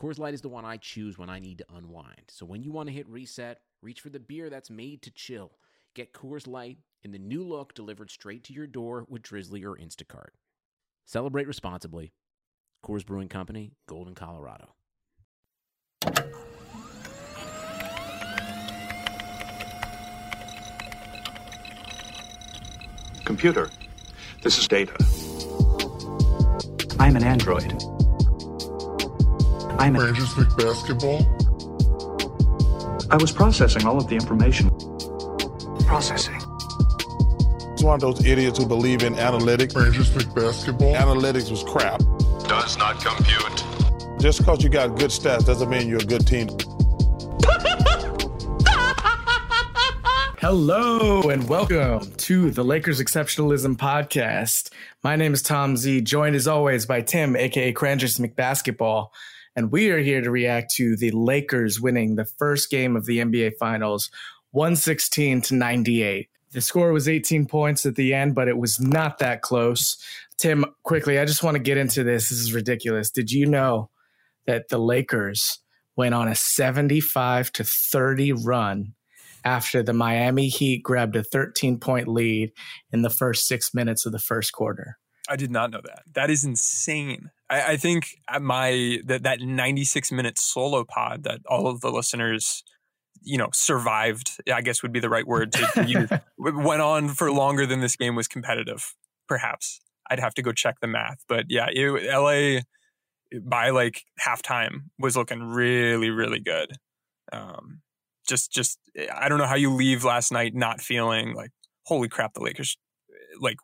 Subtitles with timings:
[0.00, 2.22] Coors Light is the one I choose when I need to unwind.
[2.28, 5.52] So when you want to hit reset, reach for the beer that's made to chill.
[5.94, 9.76] Get Coors Light in the new look delivered straight to your door with Drizly or
[9.76, 10.30] Instacart.
[11.04, 12.14] Celebrate responsibly.
[12.82, 14.70] Coors Brewing Company, Golden, Colorado.
[23.26, 23.70] Computer,
[24.42, 24.94] this is data.
[26.98, 27.99] I'm an android.
[29.80, 31.20] I'm a, Rangers League basketball.
[33.10, 34.68] I was processing all of the information.
[35.86, 36.36] Processing.
[37.72, 39.74] It's one of those idiots who believe in analytics.
[39.74, 40.94] Rangers League basketball.
[40.94, 41.98] Analytics was crap.
[42.46, 44.20] Does not compute.
[44.20, 46.50] Just because you got good stats doesn't mean you're a good team.
[50.40, 54.68] Hello and welcome to the Lakers Exceptionalism Podcast.
[55.02, 59.08] My name is Tom Z, joined as always by Tim, aka Cranjis McBasketball,
[59.56, 63.18] and we are here to react to the Lakers winning the first game of the
[63.18, 64.10] NBA Finals,
[64.52, 66.28] 116 to 98.
[66.52, 69.96] The score was 18 points at the end, but it was not that close.
[70.36, 72.28] Tim, quickly, I just want to get into this.
[72.28, 73.10] This is ridiculous.
[73.10, 73.90] Did you know
[74.46, 75.60] that the Lakers
[75.96, 78.94] went on a 75 to 30 run
[79.44, 82.52] after the Miami Heat grabbed a 13 point lead
[82.92, 84.98] in the first six minutes of the first quarter.
[85.30, 86.02] I did not know that.
[86.14, 87.30] That is insane.
[87.48, 91.90] I, I think at my that that 96 minute solo pod that all of the
[91.90, 92.64] listeners,
[93.22, 94.40] you know, survived.
[94.52, 96.10] I guess would be the right word to use.
[96.38, 98.94] went on for longer than this game was competitive.
[99.28, 102.62] Perhaps I'd have to go check the math, but yeah, it, LA
[103.40, 106.72] by like halftime was looking really really good.
[107.32, 107.82] Um,
[108.28, 108.78] just just
[109.14, 111.50] I don't know how you leave last night not feeling like
[111.86, 112.76] holy crap the Lakers
[113.40, 113.56] like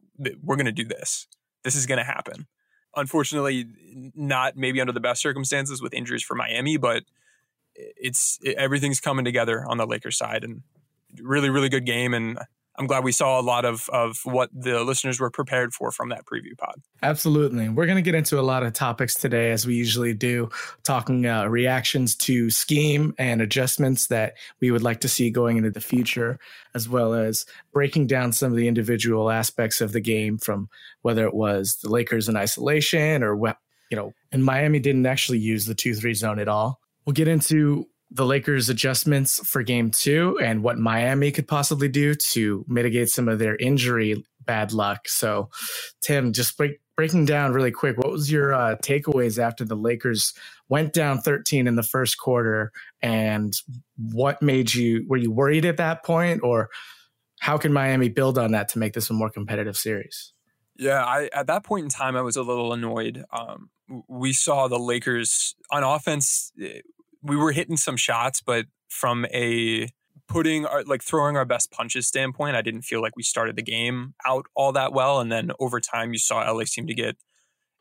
[0.43, 1.26] we're going to do this.
[1.66, 2.47] This is going to happen.
[2.94, 3.66] Unfortunately
[4.15, 7.03] not maybe under the best circumstances with injuries for Miami, but
[7.75, 10.62] it's it, everything's coming together on the Lakers side and
[11.21, 12.38] really really good game and
[12.78, 16.10] I'm glad we saw a lot of of what the listeners were prepared for from
[16.10, 16.81] that preview pod.
[17.03, 17.69] Absolutely.
[17.69, 20.50] We're going to get into a lot of topics today, as we usually do,
[20.84, 25.70] talking uh, reactions to scheme and adjustments that we would like to see going into
[25.70, 26.38] the future,
[26.75, 30.69] as well as breaking down some of the individual aspects of the game from
[31.03, 33.37] whether it was the Lakers in isolation or
[33.91, 36.81] you know, and Miami didn't actually use the 2 3 zone at all.
[37.04, 42.15] We'll get into the Lakers' adjustments for game two and what Miami could possibly do
[42.15, 45.09] to mitigate some of their injury bad luck.
[45.09, 45.50] So,
[46.00, 50.33] Tim, just break, breaking down really quick, what was your uh, takeaways after the Lakers
[50.69, 52.72] went down 13 in the first quarter?
[53.03, 53.53] And
[53.97, 56.43] what made you, were you worried at that point?
[56.44, 56.71] Or
[57.41, 60.33] how can Miami build on that to make this a more competitive series?
[60.78, 63.25] Yeah, I at that point in time, I was a little annoyed.
[63.33, 63.71] Um,
[64.09, 66.53] we saw the Lakers on offense
[67.26, 69.88] we were hitting some shots, but from a
[70.28, 73.62] putting our like throwing our best punches standpoint, I didn't feel like we started the
[73.62, 75.20] game out all that well.
[75.20, 77.16] And then over time, you saw LA seem to get.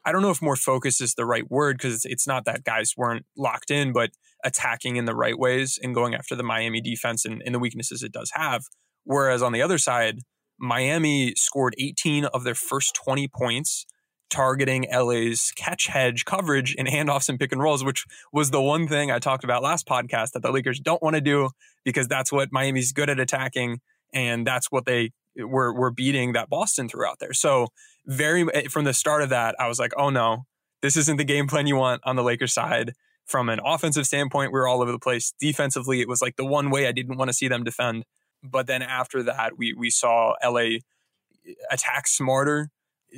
[0.08, 2.94] I don't know if more focus is the right word because it's not that guys
[2.96, 4.12] weren't locked in, but
[4.44, 8.04] attacking in the right ways and going after the Miami defense and, and the weaknesses
[8.04, 8.66] it does have.
[9.04, 10.20] Whereas on the other side,
[10.60, 13.88] Miami scored 18 of their first 20 points
[14.30, 18.88] targeting LA's catch hedge coverage and handoffs and pick and rolls, which was the one
[18.88, 21.50] thing I talked about last podcast that the Lakers don't want to do
[21.84, 23.82] because that's what Miami's good at attacking
[24.14, 27.34] and that's what they were were beating that Boston threw out there.
[27.34, 27.68] So
[28.06, 30.46] very eh, from the start of that, I was like, oh no,
[30.82, 32.94] this isn't the game plan you want on the Lakers side.
[33.26, 35.34] From an offensive standpoint, we were all over the place.
[35.40, 38.06] Defensively, it was like the one way I didn't want to see them defend.
[38.44, 40.80] But then after that, we we saw LA
[41.72, 42.70] attack smarter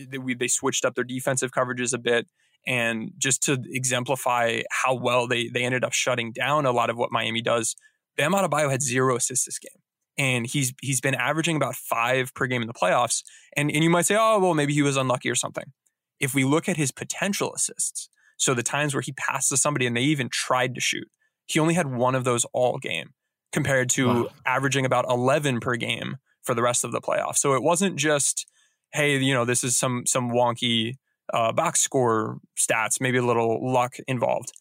[0.09, 2.27] they, we, they switched up their defensive coverages a bit.
[2.65, 6.97] And just to exemplify how well they, they ended up shutting down a lot of
[6.97, 7.75] what Miami does,
[8.17, 9.81] Bam Adebayo had zero assists this game.
[10.17, 13.23] And he's he's been averaging about five per game in the playoffs.
[13.55, 15.71] And, and you might say, oh, well, maybe he was unlucky or something.
[16.19, 19.85] If we look at his potential assists, so the times where he passed to somebody
[19.85, 21.07] and they even tried to shoot,
[21.45, 23.11] he only had one of those all game
[23.51, 24.29] compared to wow.
[24.45, 27.37] averaging about 11 per game for the rest of the playoffs.
[27.37, 28.47] So it wasn't just
[28.93, 30.95] hey, you know, this is some some wonky
[31.33, 34.51] uh, box score stats, maybe a little luck involved.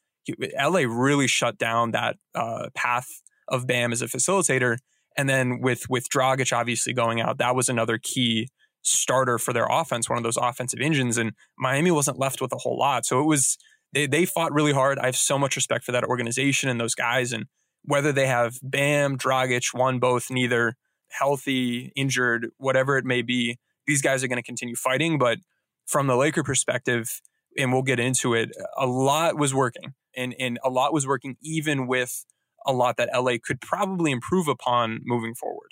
[0.59, 4.79] LA really shut down that uh, path of Bam as a facilitator.
[5.17, 8.49] And then with with Dragic obviously going out, that was another key
[8.83, 11.17] starter for their offense, one of those offensive engines.
[11.17, 13.07] And Miami wasn't left with a whole lot.
[13.07, 13.57] So it was
[13.93, 14.99] they they fought really hard.
[14.99, 17.33] I have so much respect for that organization and those guys.
[17.33, 17.47] And
[17.85, 20.75] whether they have Bam, Dragic, one, both, neither,
[21.11, 25.19] healthy, injured, whatever it may be, these guys are going to continue fighting.
[25.19, 25.39] But
[25.87, 27.21] from the Laker perspective,
[27.59, 29.95] and we'll get into it, a lot was working.
[30.17, 32.25] And and a lot was working even with
[32.67, 35.71] a lot that LA could probably improve upon moving forward.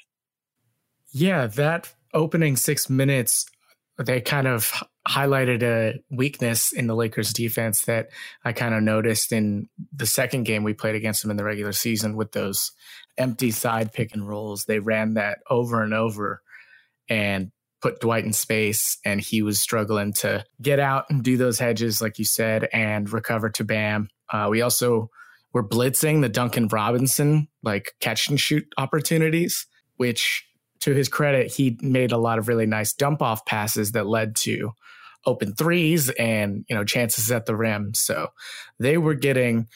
[1.13, 3.47] Yeah, that opening six minutes,
[3.99, 8.09] they kind of highlighted a weakness in the Lakers defense that
[8.45, 11.73] I kind of noticed in the second game we played against them in the regular
[11.73, 12.73] season with those
[13.19, 14.65] empty side pick and rolls.
[14.65, 16.43] They ran that over and over
[17.09, 17.51] and
[17.85, 22.01] put Dwight in space, and he was struggling to get out and do those hedges,
[22.01, 24.09] like you said, and recover to Bam.
[24.33, 25.11] Uh, we also
[25.53, 29.67] were blitzing the Duncan Robinson like catch and shoot opportunities,
[29.99, 30.47] which
[30.81, 34.35] to his credit, he made a lot of really nice dump off passes that led
[34.37, 34.71] to
[35.27, 37.93] open threes and you know chances at the rim.
[37.93, 38.29] So
[38.79, 39.69] they were getting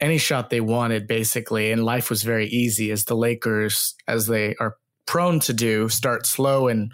[0.00, 4.56] any shot they wanted basically, and life was very easy as the Lakers, as they
[4.58, 4.74] are
[5.06, 6.90] prone to do, start slow and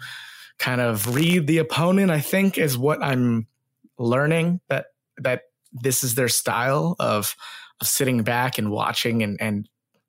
[0.61, 2.11] kind of read the opponent.
[2.11, 3.47] I think is what I'm
[3.97, 4.85] learning that
[5.17, 5.41] that
[5.73, 7.35] this is their style of
[7.81, 9.67] of sitting back and watching and and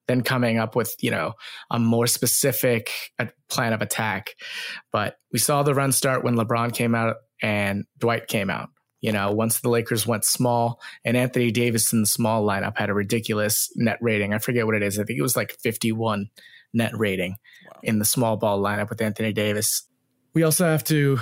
[0.09, 1.33] then coming up with you know
[1.71, 4.35] a more specific uh, plan of attack.
[4.93, 8.69] But we saw the run start when LeBron came out and Dwight came out.
[9.01, 12.91] You know, once the Lakers went small and Anthony Davis in the small lineup had
[12.91, 14.33] a ridiculous net rating.
[14.33, 14.99] I forget what it is.
[14.99, 16.29] I think it was like 51
[16.73, 17.81] net rating wow.
[17.83, 19.89] in the small ball lineup with Anthony Davis.
[20.35, 21.19] We also have to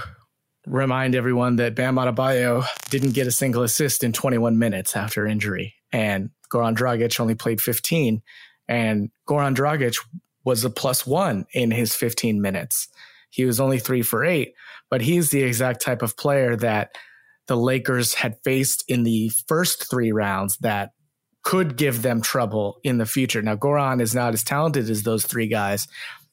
[0.66, 5.74] remind everyone that Bam Adebayo didn't get a single assist in 21 minutes after injury,
[5.92, 8.22] and Goran Dragic only played 15.
[8.68, 9.96] And Goran Dragic
[10.44, 12.88] was a plus one in his 15 minutes.
[13.30, 14.54] He was only three for eight,
[14.90, 16.96] but he's the exact type of player that
[17.46, 20.90] the Lakers had faced in the first three rounds that
[21.42, 23.42] could give them trouble in the future.
[23.42, 25.88] Now, Goran is not as talented as those three guys.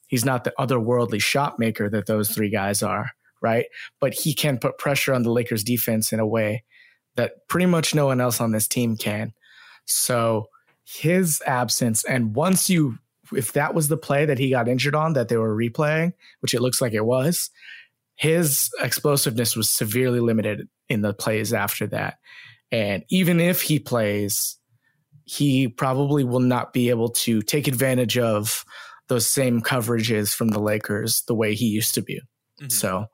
[0.08, 3.66] He's not the otherworldly shot maker that those three guys are, right?
[4.00, 6.64] But he can put pressure on the Lakers defense in a way
[7.16, 9.32] that pretty much no one else on this team can.
[9.84, 10.48] So
[10.84, 12.98] his absence, and once you
[13.32, 16.54] if that was the play that he got injured on that they were replaying, which
[16.54, 17.50] it looks like it was,
[18.16, 22.18] his explosiveness was severely limited in the plays after that.
[22.72, 24.56] And even if he plays,
[25.24, 28.64] he probably will not be able to take advantage of
[29.08, 32.20] those same coverages from the Lakers the way he used to be.
[32.60, 32.68] Mm-hmm.
[32.68, 33.06] So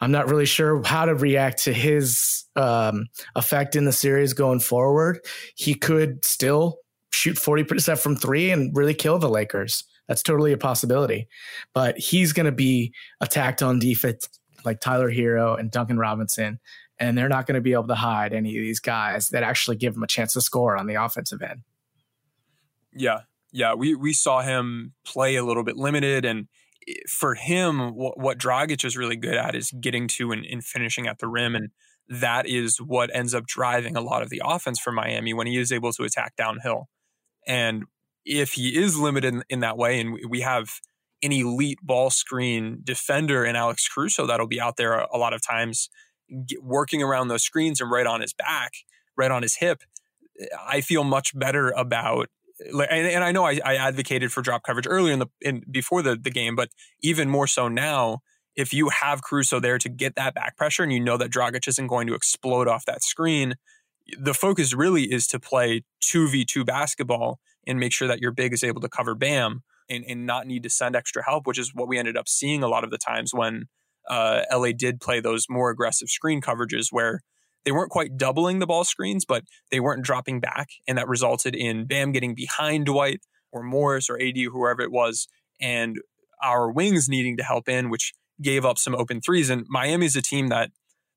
[0.00, 4.60] I'm not really sure how to react to his um, effect in the series going
[4.60, 5.20] forward.
[5.54, 6.78] He could still
[7.12, 9.84] shoot 40% from three and really kill the Lakers.
[10.08, 11.28] That's totally a possibility.
[11.72, 14.28] But he's going to be attacked on defense
[14.64, 16.58] like Tyler Herro and Duncan Robinson.
[16.98, 19.76] And they're not going to be able to hide any of these guys that actually
[19.76, 21.62] give him a chance to score on the offensive end.
[22.92, 23.20] Yeah.
[23.52, 23.74] Yeah.
[23.74, 26.24] We, we saw him play a little bit limited.
[26.24, 26.48] And
[26.88, 30.64] eh, for him, what, what Dragic is really good at is getting to and, and
[30.64, 31.54] finishing at the rim.
[31.54, 31.68] And
[32.08, 35.58] that is what ends up driving a lot of the offense for Miami when he
[35.58, 36.88] is able to attack downhill.
[37.46, 37.84] And
[38.24, 40.80] if he is limited in, in that way, and we have
[41.22, 45.32] an elite ball screen defender in Alex Caruso that'll be out there a, a lot
[45.32, 45.88] of times
[46.60, 48.72] working around those screens and right on his back,
[49.16, 49.82] right on his hip,
[50.40, 52.28] eh, I feel much better about.
[52.70, 56.02] And, and I know I, I, advocated for drop coverage earlier in the in, before
[56.02, 56.68] the, the game, but
[57.02, 58.20] even more so now,
[58.56, 61.66] if you have Caruso there to get that back pressure and you know that Dragic
[61.66, 63.54] isn't going to explode off that screen,
[64.18, 68.64] the focus really is to play 2v2 basketball and make sure that your big is
[68.64, 71.88] able to cover Bam and, and not need to send extra help, which is what
[71.88, 73.66] we ended up seeing a lot of the times when
[74.08, 77.20] uh, LA did play those more aggressive screen coverages where
[77.64, 80.68] they weren't quite doubling the ball screens, but they weren't dropping back.
[80.88, 83.20] And that resulted in Bam getting behind Dwight
[83.52, 85.28] or Morris or AD, whoever it was,
[85.60, 85.98] and
[86.42, 89.50] our wings needing to help in, which gave up some open threes.
[89.50, 90.70] And Miami's a team that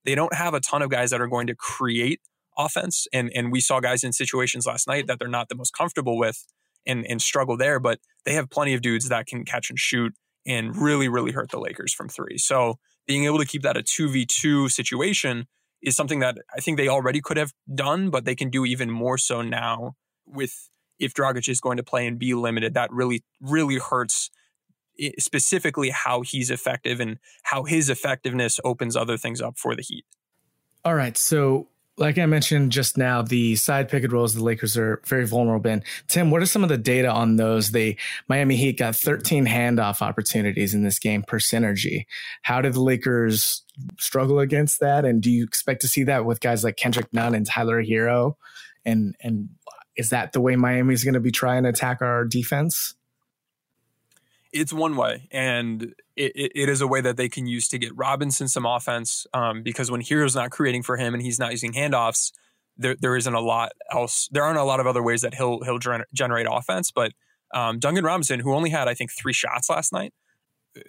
[0.04, 2.22] they don't have a ton of guys that are going to create
[2.58, 3.08] offense.
[3.12, 6.18] And and we saw guys in situations last night that they're not the most comfortable
[6.18, 6.46] with
[6.86, 10.14] and and struggle there, but they have plenty of dudes that can catch and shoot
[10.46, 12.38] and really, really hurt the Lakers from three.
[12.38, 12.76] So
[13.08, 15.48] being able to keep that a 2v2 situation
[15.86, 18.90] is something that I think they already could have done, but they can do even
[18.90, 22.74] more so now with if Dragic is going to play and be limited.
[22.74, 24.32] That really, really hurts
[25.00, 29.84] eh, specifically how he's effective and how his effectiveness opens other things up for the
[29.84, 30.06] Heat.
[30.84, 31.18] All right.
[31.18, 35.26] So like I mentioned just now, the side pick and rolls the Lakers are very
[35.26, 35.84] vulnerable in.
[36.08, 37.72] Tim, what are some of the data on those?
[37.72, 37.98] They
[38.28, 42.06] Miami Heat got 13 handoff opportunities in this game per synergy.
[42.42, 43.64] How did the Lakers
[43.98, 45.06] struggle against that?
[45.06, 48.36] And do you expect to see that with guys like Kendrick Nunn and Tyler Herro?
[48.84, 49.50] And and
[49.96, 52.96] is that the way Miami's going to be trying to attack our defense?
[54.56, 57.78] It's one way, and it, it, it is a way that they can use to
[57.78, 59.28] get Robinson some offense.
[59.34, 62.32] Um, because when Herro's not creating for him and he's not using handoffs,
[62.78, 64.30] there there isn't a lot else.
[64.32, 66.92] There aren't a lot of other ways that he'll he'll gener- generate offense.
[66.92, 67.12] But
[67.54, 70.14] um, Duncan Robinson, who only had I think three shots last night,
[70.78, 70.82] uh,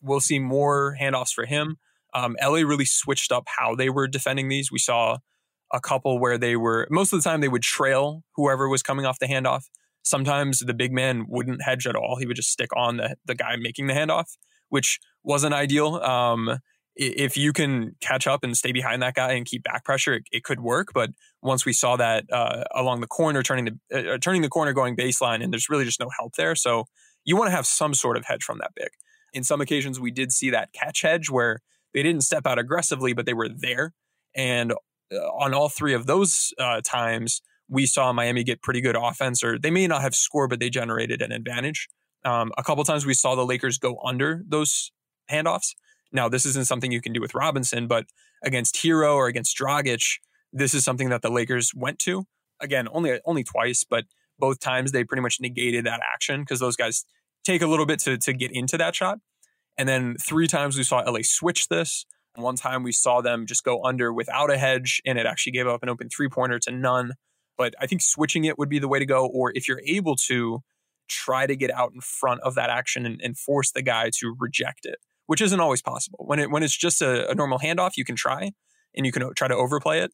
[0.00, 1.76] we'll see more handoffs for him.
[2.14, 4.72] Um, LA really switched up how they were defending these.
[4.72, 5.18] We saw
[5.72, 9.06] a couple where they were most of the time they would trail whoever was coming
[9.06, 9.68] off the handoff.
[10.02, 12.16] Sometimes the big man wouldn't hedge at all.
[12.18, 14.36] He would just stick on the, the guy making the handoff,
[14.68, 15.96] which wasn't ideal.
[15.96, 16.58] Um,
[16.94, 20.24] if you can catch up and stay behind that guy and keep back pressure, it,
[20.30, 20.88] it could work.
[20.92, 24.72] But once we saw that uh, along the corner, turning the uh, turning the corner,
[24.72, 26.54] going baseline, and there's really just no help there.
[26.54, 26.84] So
[27.24, 28.90] you want to have some sort of hedge from that big.
[29.32, 31.60] In some occasions, we did see that catch hedge where
[31.94, 33.94] they didn't step out aggressively, but they were there.
[34.34, 38.96] And uh, on all three of those uh, times, we saw Miami get pretty good
[38.96, 41.88] offense, or they may not have scored, but they generated an advantage.
[42.24, 44.92] Um, a couple times we saw the Lakers go under those
[45.30, 45.74] handoffs.
[46.12, 48.06] Now, this isn't something you can do with Robinson, but
[48.44, 50.18] against Herro or against Dragic,
[50.52, 52.26] this is something that the Lakers went to.
[52.60, 54.04] Again, only only twice, but
[54.38, 57.04] both times they pretty much negated that action because those guys
[57.44, 59.18] take a little bit to, to get into that shot.
[59.78, 62.04] And then three times we saw LA switch this.
[62.34, 65.66] One time we saw them just go under without a hedge, and it actually gave
[65.66, 67.12] up an open three pointer to Nunn.
[67.56, 69.26] But I think switching it would be the way to go.
[69.26, 70.60] Or if you're able to,
[71.12, 74.34] try to get out in front of that action and, and force the guy to
[74.38, 76.24] reject it, which isn't always possible.
[76.26, 78.52] When it when it's just a, a normal handoff, you can try
[78.94, 80.12] and you can try to overplay it.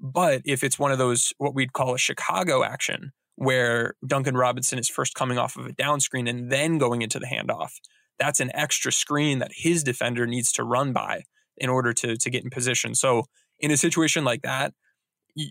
[0.00, 4.78] But if it's one of those what we'd call a Chicago action, where Duncan Robinson
[4.78, 7.72] is first coming off of a down screen and then going into the handoff,
[8.18, 11.24] that's an extra screen that his defender needs to run by
[11.56, 12.94] in order to to get in position.
[12.94, 13.24] So
[13.58, 14.72] in a situation like that,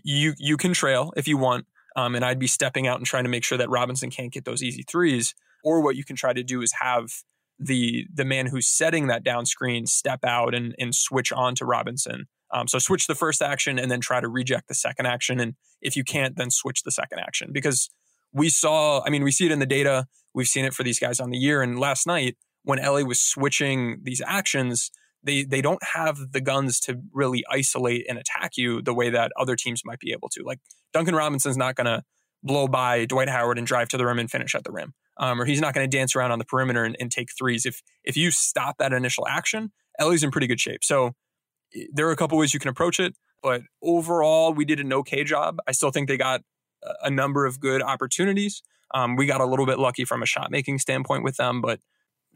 [0.04, 1.66] you you can trail if you want,
[1.96, 4.44] um, and I'd be stepping out and trying to make sure that Robinson can't get
[4.44, 5.34] those easy threes.
[5.64, 7.10] Or what you can try to do is have
[7.58, 11.64] the the man who's setting that down screen step out and and switch on to
[11.64, 12.26] Robinson.
[12.50, 15.38] Um, so switch the first action and then try to reject the second action.
[15.38, 17.90] And if you can't, then switch the second action because
[18.32, 19.02] we saw.
[19.04, 20.06] I mean, we see it in the data.
[20.34, 21.62] We've seen it for these guys on the year.
[21.62, 24.90] And last night when LA was switching these actions,
[25.28, 29.30] they they don't have the guns to really isolate and attack you the way that
[29.38, 30.42] other teams might be able to.
[30.42, 30.58] Like
[30.92, 32.02] Duncan Robinson's not going to
[32.42, 35.40] blow by Dwight Howard and drive to the rim and finish at the rim, um,
[35.40, 37.66] or he's not going to dance around on the perimeter and, and, take threes.
[37.66, 39.70] If if you stop that initial action,
[40.00, 40.82] LA's in pretty good shape.
[40.82, 41.12] So
[41.92, 45.24] there are a couple ways you can approach it, but overall, we did an okay
[45.24, 45.58] job.
[45.68, 46.42] I still think they got
[47.02, 48.62] a number of good opportunities.
[48.94, 51.80] Um, we got a little bit lucky from a shot making standpoint with them, but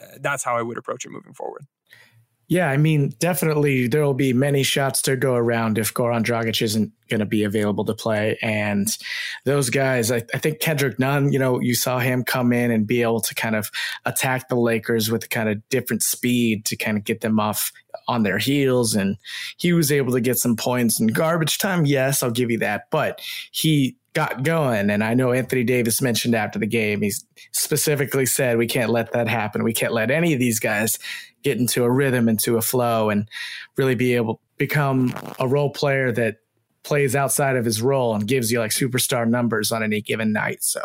[0.01, 1.63] uh, that's how I would approach it moving forward.
[2.53, 6.61] Yeah, I mean, definitely there will be many shots to go around if Goran Dragic
[6.61, 8.39] isn't going to be available to play.
[8.43, 8.95] And
[9.47, 12.87] those guys, I, I, think Kendrick Nunn, you know, you saw him come in and
[12.87, 13.71] be able to kind of
[14.05, 17.73] attack the Lakers with kind of different speed to kind of get them off
[18.07, 18.95] on their heels.
[18.95, 19.17] And
[19.57, 21.87] he was able to get some points in garbage time.
[21.87, 22.91] Yes, I'll give you that.
[22.91, 24.91] But he got going.
[24.91, 27.13] And I know Anthony Davis mentioned after the game, he
[27.53, 29.65] specifically said, we can't let that happen.
[29.65, 30.99] We can't let any of these guys
[31.43, 33.29] get into a rhythm, into a flow, and
[33.77, 36.37] really be able become a role player that
[36.85, 40.63] plays outside of his role and gives you like superstar numbers on any given night.
[40.63, 40.81] So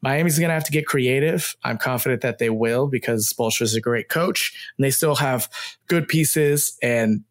[0.00, 1.54] Miami's going to have to get creative.
[1.64, 5.48] I'm confident that they will because Spoelstra is a great coach and they still have
[5.86, 7.24] good pieces and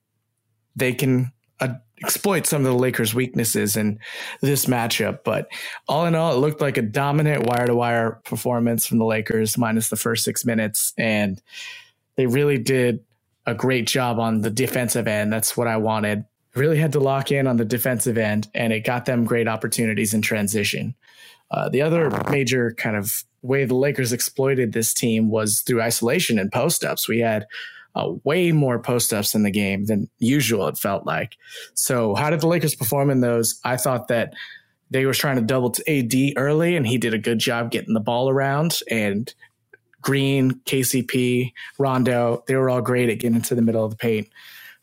[0.76, 1.74] they can uh,
[2.04, 4.00] exploit some of the Lakers' weaknesses in
[4.42, 5.20] this matchup.
[5.24, 5.48] But
[5.88, 9.58] all in all, it looked like a dominant wire to wire performance from the Lakers,
[9.58, 10.94] minus the first six minutes.
[11.00, 11.42] And
[12.18, 13.04] they really did
[13.46, 15.32] a great job on the defensive end.
[15.32, 16.26] That's what I wanted.
[16.54, 20.14] Really had to lock in on the defensive end, and it got them great opportunities
[20.14, 20.96] in transition.
[21.50, 26.38] Uh, the other major kind of way the Lakers exploited this team was through isolation
[26.38, 27.08] and post ups.
[27.08, 27.46] We had
[27.96, 31.38] uh, way more post ups in the game than usual, it felt like.
[31.74, 33.60] So, how did the Lakers perform in those?
[33.64, 34.34] I thought that
[34.90, 37.94] they were trying to double to AD early, and he did a good job getting
[37.94, 39.34] the ball around and
[40.08, 44.30] Green, KCP, Rondo, they were all great at getting into the middle of the paint,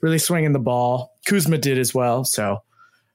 [0.03, 1.17] really swinging the ball.
[1.27, 2.27] Kuzma did as well.
[2.27, 2.59] So,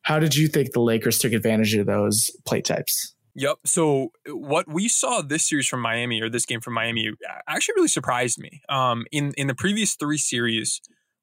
[0.02, 3.14] how did you think the Lakers took advantage of those play types?
[3.36, 3.58] Yep.
[3.66, 7.12] So what we saw this series from Miami or this game from Miami
[7.48, 8.64] actually really surprised me.
[8.70, 10.82] Um, in in the previous three series,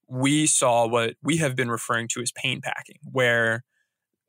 [0.09, 3.65] we saw what we have been referring to as paint packing, where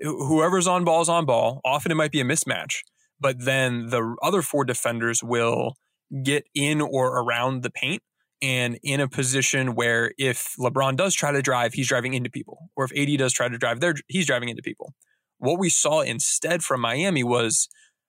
[0.01, 1.61] whoever's on ball is on ball.
[1.63, 2.79] Often it might be a mismatch,
[3.19, 5.75] but then the other four defenders will
[6.23, 8.01] get in or around the paint
[8.41, 12.69] and in a position where if LeBron does try to drive, he's driving into people,
[12.75, 14.93] or if AD does try to drive, there he's driving into people.
[15.39, 17.67] What we saw instead from Miami was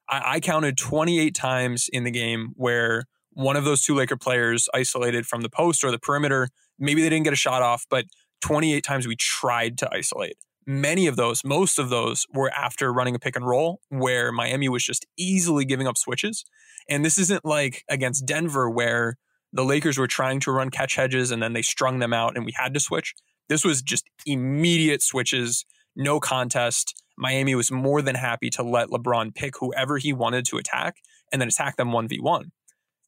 [0.09, 4.69] I, I counted 28 times in the game where one of those two Laker players
[4.75, 6.49] isolated from the post or the perimeter.
[6.79, 8.07] Maybe they didn't get a shot off, but
[8.43, 10.37] 28 times we tried to isolate.
[10.71, 14.69] Many of those, most of those were after running a pick and roll where Miami
[14.69, 16.45] was just easily giving up switches.
[16.91, 19.17] And this isn't like against Denver where
[19.51, 22.45] the Lakers were trying to run catch hedges and then they strung them out and
[22.45, 23.15] we had to switch.
[23.49, 25.65] This was just immediate switches,
[25.97, 27.03] no contest.
[27.17, 30.97] Miami was more than happy to let LeBron pick whoever he wanted to attack
[31.33, 32.51] and then attack them 1v1.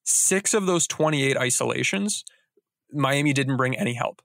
[0.03, 2.25] Six of those 28 isolations,
[2.91, 4.23] Miami didn't bring any help.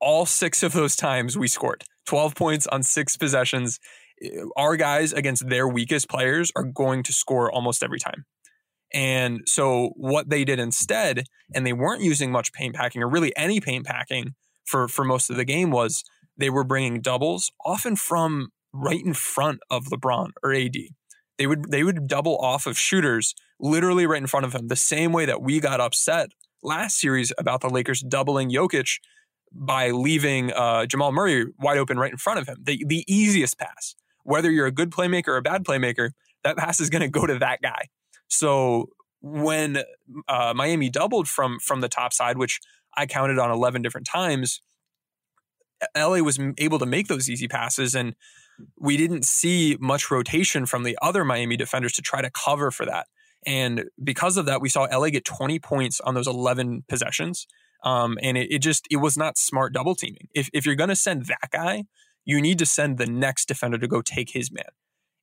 [0.00, 3.78] All six of those times we scored 12 points on six possessions.
[4.24, 8.24] Uh, our guys against their weakest players are going to score almost every time.
[8.92, 13.34] And so what they did instead, and they weren't using much paint packing or really
[13.36, 16.04] any paint packing for, for most of the game was
[16.36, 20.76] they were bringing doubles often from right in front of LeBron or AD.
[21.38, 24.76] They would, they would double off of shooters literally right in front of him the
[24.76, 26.30] same way that we got upset
[26.62, 28.98] last series about the Lakers doubling Jokic
[29.54, 32.58] by leaving uh, Jamal Murray wide open right in front of him.
[32.62, 33.94] The, the easiest pass,
[34.24, 36.10] whether you're a good playmaker or a bad playmaker,
[36.44, 37.88] that pass is going to go to that guy.
[38.28, 38.88] So
[39.20, 39.82] when
[40.28, 42.60] uh, Miami doubled from from the top side, which
[42.96, 44.60] I counted on 11 different times,
[45.96, 48.14] LA was able to make those easy passes and
[48.78, 52.86] we didn't see much rotation from the other Miami defenders to try to cover for
[52.86, 53.06] that.
[53.46, 57.46] And because of that, we saw LA get 20 points on those 11 possessions.
[57.84, 60.28] Um, and it, it, just, it was not smart double teaming.
[60.34, 61.84] If, if you're going to send that guy,
[62.24, 64.64] you need to send the next defender to go take his man.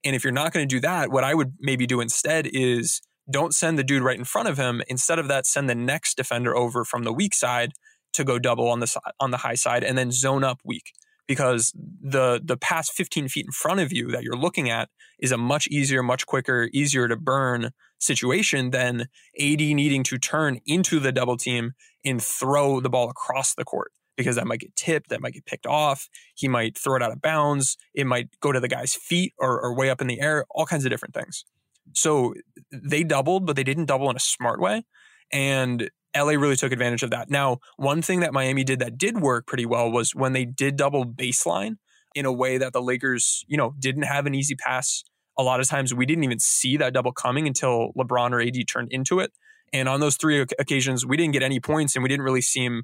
[0.03, 3.01] And if you're not going to do that, what I would maybe do instead is
[3.31, 4.81] don't send the dude right in front of him.
[4.87, 7.73] Instead of that, send the next defender over from the weak side
[8.13, 10.93] to go double on the side, on the high side and then zone up weak
[11.27, 15.31] because the the past 15 feet in front of you that you're looking at is
[15.31, 17.69] a much easier, much quicker, easier to burn
[17.99, 19.01] situation than
[19.39, 21.73] AD needing to turn into the double team
[22.05, 25.45] and throw the ball across the court because that might get tipped, that might get
[25.45, 26.09] picked off.
[26.35, 27.77] He might throw it out of bounds.
[27.93, 30.65] It might go to the guy's feet or, or way up in the air, all
[30.65, 31.45] kinds of different things.
[31.93, 32.33] So
[32.71, 34.83] they doubled, but they didn't double in a smart way.
[35.31, 37.29] And LA really took advantage of that.
[37.29, 40.75] Now, one thing that Miami did that did work pretty well was when they did
[40.75, 41.75] double baseline
[42.15, 45.03] in a way that the Lakers, you know, didn't have an easy pass.
[45.37, 48.67] A lot of times we didn't even see that double coming until LeBron or AD
[48.67, 49.31] turned into it.
[49.73, 52.83] And on those three occasions, we didn't get any points and we didn't really seem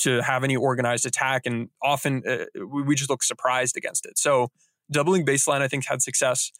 [0.00, 4.18] to have any organized attack, and often uh, we just look surprised against it.
[4.18, 4.48] So
[4.90, 6.50] doubling baseline, I think, had success.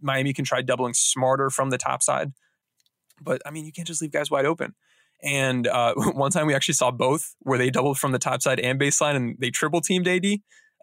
[0.00, 2.32] Miami can try doubling smarter from the top side,
[3.20, 4.74] but I mean, you can't just leave guys wide open.
[5.22, 8.60] And uh, one time we actually saw both, where they doubled from the top side
[8.60, 10.24] and baseline, and they triple teamed AD,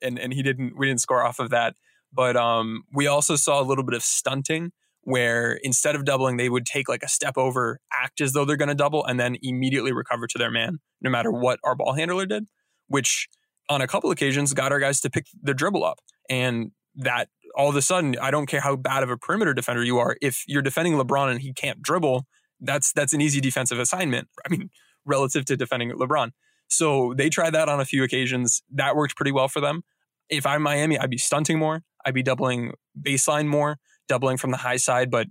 [0.02, 0.78] and and he didn't.
[0.78, 1.76] We didn't score off of that.
[2.14, 4.72] But um, we also saw a little bit of stunting
[5.08, 8.58] where instead of doubling, they would take like a step over, act as though they're
[8.58, 11.94] going to double, and then immediately recover to their man, no matter what our ball
[11.94, 12.44] handler did,
[12.90, 13.30] which
[13.70, 16.00] on a couple occasions got our guys to pick the dribble up.
[16.30, 19.82] And that all of a sudden, I don't care how bad of a perimeter defender
[19.82, 22.26] you are, if you're defending LeBron and he can't dribble,
[22.60, 24.28] that's that's an easy defensive assignment.
[24.46, 24.70] I mean,
[25.06, 26.32] relative to defending LeBron.
[26.68, 28.62] So they tried that on a few occasions.
[28.74, 29.84] That worked pretty well for them.
[30.28, 31.84] If I'm Miami, I'd be stunting more.
[32.06, 35.28] I'd be doubling baseline more doubling from the high side, but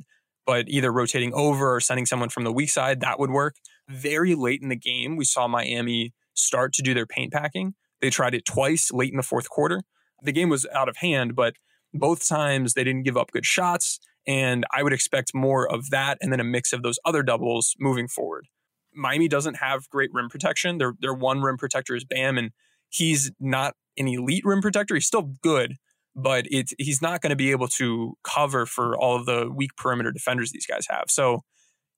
[0.47, 3.57] but either rotating over or sending someone from the weak side, that would work.
[3.89, 7.75] Very late in the game, we saw Miami start to do their paint packing.
[8.01, 9.83] They tried it twice late in the fourth quarter.
[10.23, 11.55] The game was out of hand, but
[11.93, 13.99] both times they didn't give up good shots.
[14.27, 17.75] And I would expect more of that and then a mix of those other doubles
[17.79, 18.47] moving forward.
[18.95, 20.79] Miami doesn't have great rim protection.
[20.79, 22.51] Their, their one rim protector is Bam, and
[22.89, 24.95] he's not an elite rim protector.
[24.95, 25.77] He's still good,
[26.16, 29.76] but it's he's not going to be able to cover for all of the weak
[29.76, 31.05] perimeter defenders these guys have.
[31.09, 31.42] So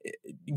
[0.04, 0.10] eh,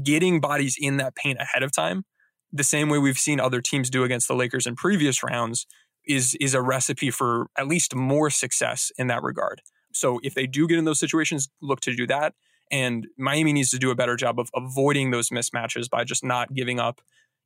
[0.04, 2.04] getting bodies in that paint ahead of time,
[2.52, 5.68] the same way we've seen other teams do against the Lakers in previous rounds,
[6.08, 9.62] is is a recipe for at least more success in that regard.
[9.94, 12.34] So if they do get in those situations, look to do that.
[12.72, 16.54] And Miami needs to do a better job of avoiding those mismatches by just not
[16.54, 17.02] giving up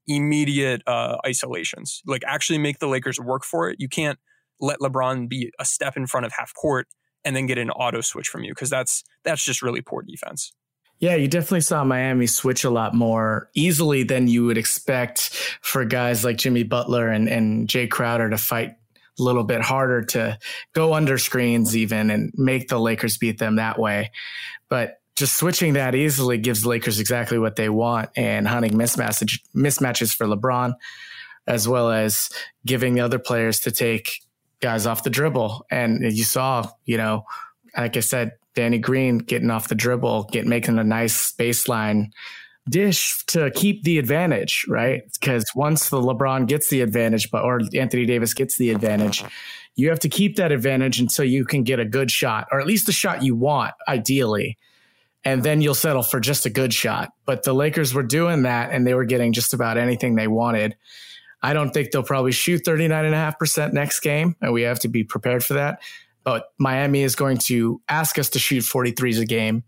[0.07, 2.01] immediate uh, isolations.
[2.05, 3.77] Like actually make the Lakers work for it.
[3.79, 4.19] You can't
[4.59, 6.87] let LeBron be a step in front of half court
[7.23, 10.53] and then get an auto switch from you because that's that's just really poor defense.
[10.99, 15.83] Yeah, you definitely saw Miami switch a lot more easily than you would expect for
[15.83, 18.75] guys like Jimmy Butler and, and Jae Crowder to fight
[19.19, 20.37] a little bit harder to
[20.73, 24.11] go under screens even and make the Lakers beat them that way.
[24.69, 29.39] But just switching that easily gives the Lakers exactly what they want and hunting mismatch,
[29.55, 30.73] mismatches for LeBron,
[31.47, 32.29] as well as
[32.65, 34.21] giving the other players to take
[34.61, 35.65] guys off the dribble.
[35.69, 37.25] And you saw, you know,
[37.77, 42.11] like I said, Danny Green getting off the dribble, get making a nice baseline
[42.69, 45.03] dish to keep the advantage, right?
[45.13, 49.23] Because once the LeBron gets the advantage, but or Anthony Davis gets the advantage,
[49.75, 52.65] you have to keep that advantage until you can get a good shot, or at
[52.65, 54.57] least the shot you want, ideally.
[55.25, 57.11] And then you'll settle for just a good shot.
[57.25, 60.75] But the Lakers were doing that and they were getting just about anything they wanted.
[61.45, 65.43] I don't think they'll probably shoot 39.5% next game, and we have to be prepared
[65.43, 65.79] for that.
[66.23, 69.63] But Miami is going to ask us to shoot 43s a game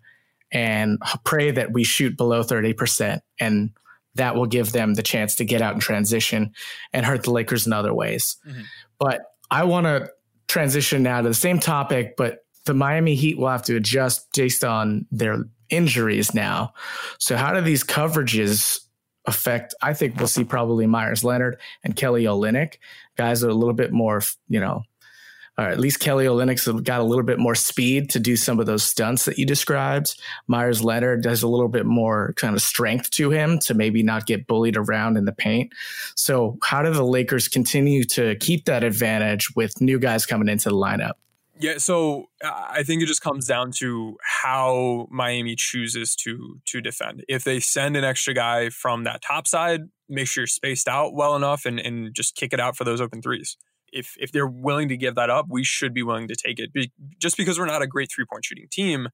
[0.51, 3.19] and pray that we shoot below 30%.
[3.39, 3.69] And
[4.15, 6.53] that will give them the chance to get out and transition
[6.93, 8.37] and hurt the Lakers in other ways.
[8.47, 8.61] Mm-hmm.
[8.97, 10.09] But I want to
[10.47, 14.63] transition now to the same topic, but the Miami Heat will have to adjust based
[14.63, 16.73] on their injuries now.
[17.19, 18.79] So, how do these coverages
[19.27, 19.75] affect?
[19.81, 22.75] I think we'll see probably Meyers Leonard and Kelly Olynyk,
[23.17, 24.83] guys are a little bit more, you know,
[25.57, 28.67] or at least Kelly Olynyk got a little bit more speed to do some of
[28.67, 30.15] those stunts that you described.
[30.47, 34.27] Meyers Leonard has a little bit more kind of strength to him to maybe not
[34.27, 35.73] get bullied around in the paint.
[36.15, 40.69] So, how do the Lakers continue to keep that advantage with new guys coming into
[40.69, 41.13] the lineup?
[41.59, 47.23] Yeah, so I think it just comes down to how Miami chooses to to defend.
[47.27, 51.15] If they send an extra guy from that top side, make sure you're spaced out
[51.15, 53.57] well enough and, and just kick it out for those open threes
[53.91, 56.73] if if they're willing to give that up, we should be willing to take it.
[56.73, 59.09] Be, just because we're not a great three point shooting team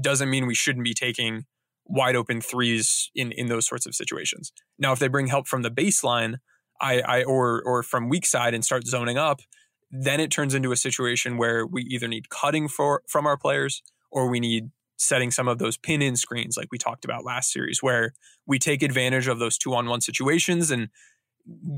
[0.00, 1.44] doesn't mean we shouldn't be taking
[1.86, 4.52] wide open threes in in those sorts of situations.
[4.78, 6.36] Now, if they bring help from the baseline,
[6.80, 9.40] I, I or or from weak side and start zoning up,
[9.92, 13.82] then it turns into a situation where we either need cutting for from our players
[14.10, 17.52] or we need setting some of those pin in screens like we talked about last
[17.52, 18.14] series where
[18.46, 20.88] we take advantage of those two on one situations and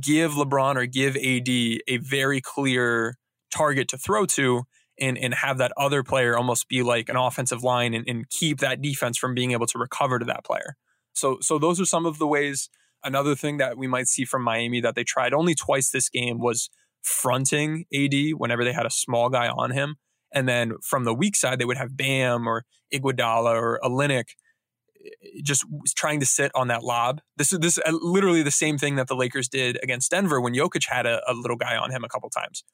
[0.00, 3.18] give LeBron or give AD a very clear
[3.52, 4.64] target to throw to
[5.00, 8.58] and, and have that other player almost be like an offensive line and, and keep
[8.60, 10.76] that defense from being able to recover to that player.
[11.14, 12.68] So, so those are some of the ways.
[13.02, 16.38] Another thing that we might see from Miami that they tried only twice this game
[16.38, 16.70] was
[17.04, 19.96] fronting AD whenever they had a small guy on him.
[20.32, 24.30] And then from the weak side, they would have Bam or Iguodala or Olynyk
[25.42, 25.64] just
[25.96, 27.20] trying to sit on that lob.
[27.36, 30.54] This is this uh, literally the same thing that the Lakers did against Denver when
[30.54, 32.64] Jokic had a, a little guy on him a couple times.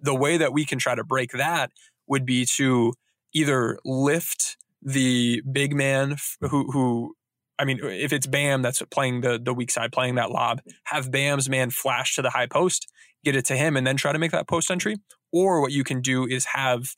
[0.00, 1.70] The way that we can try to break that
[2.06, 2.94] would be to
[3.32, 7.14] either lift the big man who who
[7.58, 11.10] I mean, if it's Bam that's playing the the weak side, playing that lob, have
[11.10, 12.90] Bam's man flash to the high post,
[13.24, 14.96] get it to him, and then try to make that post entry.
[15.32, 16.94] Or what you can do is have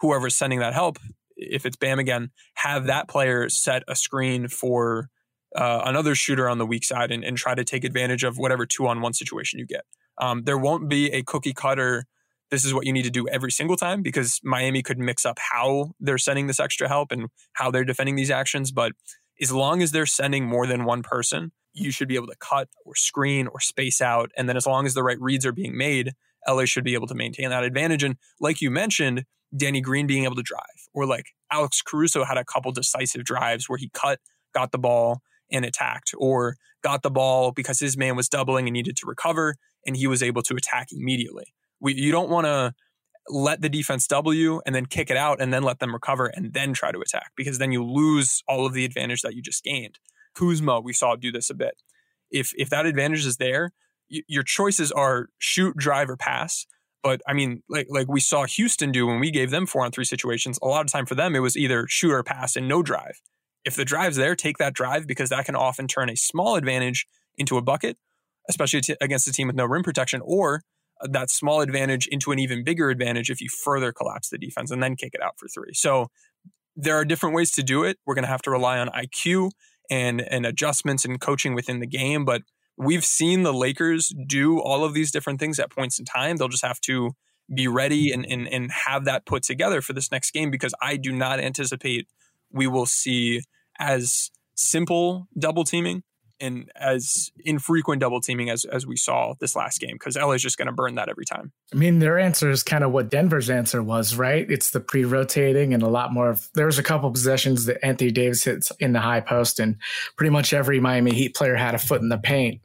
[0.00, 0.98] whoever's sending that help
[1.38, 5.08] if it's Bam again, have that player set a screen for
[5.56, 8.66] uh, another shooter on the weak side and, and, try to take advantage of whatever
[8.66, 9.84] two on one situation you get.
[10.18, 12.04] Um, there won't be a cookie cutter.
[12.50, 15.38] This is what you need to do every single time because Miami could mix up
[15.38, 18.72] how they're sending this extra help and how they're defending these actions.
[18.72, 18.92] But
[19.40, 22.68] as long as they're sending more than one person, you should be able to cut
[22.84, 24.30] or screen or space out.
[24.36, 26.12] And then as long as the right reads are being made,
[26.46, 28.02] LA should be able to maintain that advantage.
[28.02, 29.24] And like you mentioned,
[29.56, 33.68] Danny Green being able to drive, or like Alex Caruso had a couple decisive drives
[33.68, 34.20] where he cut,
[34.54, 35.20] got the ball,
[35.50, 39.56] and attacked, or got the ball because his man was doubling and needed to recover,
[39.86, 41.54] and he was able to attack immediately.
[41.80, 42.74] We, you don't want to
[43.30, 46.52] let the defense you and then kick it out and then let them recover and
[46.52, 49.64] then try to attack because then you lose all of the advantage that you just
[49.64, 49.98] gained.
[50.34, 51.82] Kuzma, we saw do this a bit.
[52.30, 53.72] If if that advantage is there,
[54.08, 56.66] your choices are shoot, drive, or pass.
[57.02, 59.90] But I mean, like like we saw Houston do when we gave them four on
[59.90, 60.58] three situations.
[60.62, 63.20] A lot of time for them, it was either shoot or pass and no drive.
[63.64, 67.06] If the drive's there, take that drive because that can often turn a small advantage
[67.36, 67.98] into a bucket,
[68.48, 70.62] especially t- against a team with no rim protection, or
[71.02, 74.82] that small advantage into an even bigger advantage if you further collapse the defense and
[74.82, 75.72] then kick it out for three.
[75.72, 76.08] So
[76.76, 77.98] there are different ways to do it.
[78.06, 79.50] We're going to have to rely on IQ
[79.90, 82.42] and and adjustments and coaching within the game, but
[82.76, 86.36] we've seen the Lakers do all of these different things at points in time.
[86.36, 87.12] They'll just have to
[87.52, 90.96] be ready and, and, and have that put together for this next game because I
[90.96, 92.06] do not anticipate
[92.52, 93.42] we will see
[93.78, 96.02] as simple double teaming
[96.40, 100.42] and as infrequent double teaming as, as we saw this last game because LA is
[100.42, 101.52] just going to burn that every time.
[101.72, 104.48] I mean, their answer is kind of what Denver's answer was, right?
[104.50, 106.48] It's the pre rotating and a lot more of.
[106.54, 109.76] There was a couple possessions that Anthony Davis hits in the high post, and
[110.16, 112.60] pretty much every Miami Heat player had a foot in the paint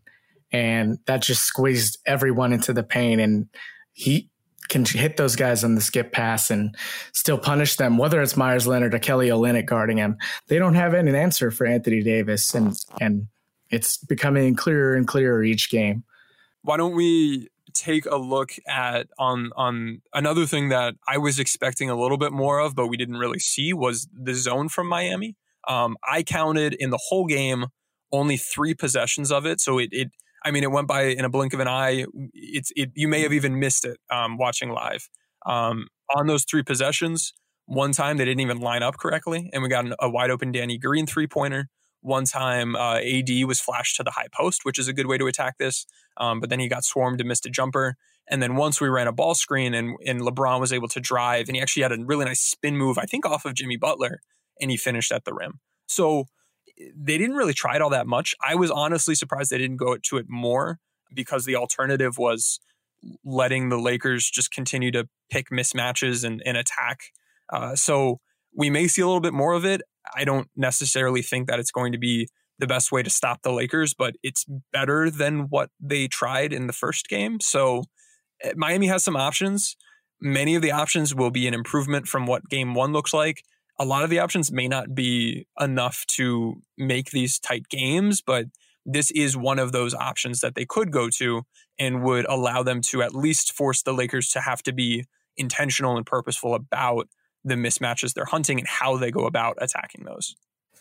[0.53, 3.19] and that just squeezed everyone into the paint.
[3.19, 3.47] And
[3.91, 4.29] he
[4.69, 6.75] can hit those guys on the skip pass and
[7.11, 10.17] still punish them, whether it's Meyers Leonard or Kelly Olynyk guarding him.
[10.47, 13.27] They don't have any answer for Anthony Davis, and and
[13.73, 16.03] it's becoming clearer and clearer each game.
[16.61, 21.89] Why don't we take a look at on on another thing that I was expecting
[21.89, 25.35] a little bit more of, but we didn't really see was the zone from Miami.
[25.67, 27.65] Um, I counted in the whole game
[28.11, 30.11] only three possessions of it, so it, it
[30.45, 32.05] I mean, it went by in a blink of an eye.
[32.33, 32.91] It's it.
[32.95, 35.09] You may have even missed it um, watching live.
[35.45, 37.33] Um, on those three possessions,
[37.65, 40.51] one time they didn't even line up correctly, and we got an, a wide open
[40.51, 41.69] Danny Green three pointer.
[42.03, 45.17] One time, uh, AD was flashed to the high post, which is a good way
[45.17, 45.85] to attack this.
[46.17, 47.95] Um, but then he got swarmed and missed a jumper.
[48.29, 51.47] And then once we ran a ball screen and, and LeBron was able to drive,
[51.47, 54.19] and he actually had a really nice spin move, I think off of Jimmy Butler,
[54.59, 55.59] and he finished at the rim.
[55.87, 56.25] So
[56.77, 58.35] they didn't really try it all that much.
[58.45, 60.79] I was honestly surprised they didn't go to it more
[61.13, 62.59] because the alternative was
[63.23, 66.99] letting the Lakers just continue to pick mismatches and, and attack.
[67.51, 68.19] Uh, so
[68.55, 69.81] we may see a little bit more of it.
[70.15, 72.27] I don't necessarily think that it's going to be
[72.59, 76.67] the best way to stop the Lakers, but it's better than what they tried in
[76.67, 77.39] the first game.
[77.39, 77.83] So
[78.41, 79.75] eh, Miami has some options.
[80.21, 83.43] Many of the options will be an improvement from what game one looks like
[83.79, 88.45] a lot of the options may not be enough to make these tight games, but
[88.85, 91.43] this is one of those options that they could go to
[91.79, 95.05] and would allow them to at least force the Lakers to have to be
[95.37, 97.07] intentional and purposeful about
[97.43, 100.35] the mismatches they're hunting and how they go about attacking those.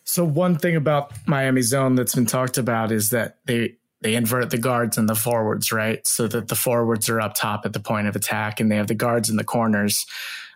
[0.04, 4.50] So one thing about Miami zone that's been talked about is that they they invert
[4.50, 6.04] the guards and the forwards, right?
[6.06, 8.88] So that the forwards are up top at the point of attack and they have
[8.88, 10.04] the guards in the corners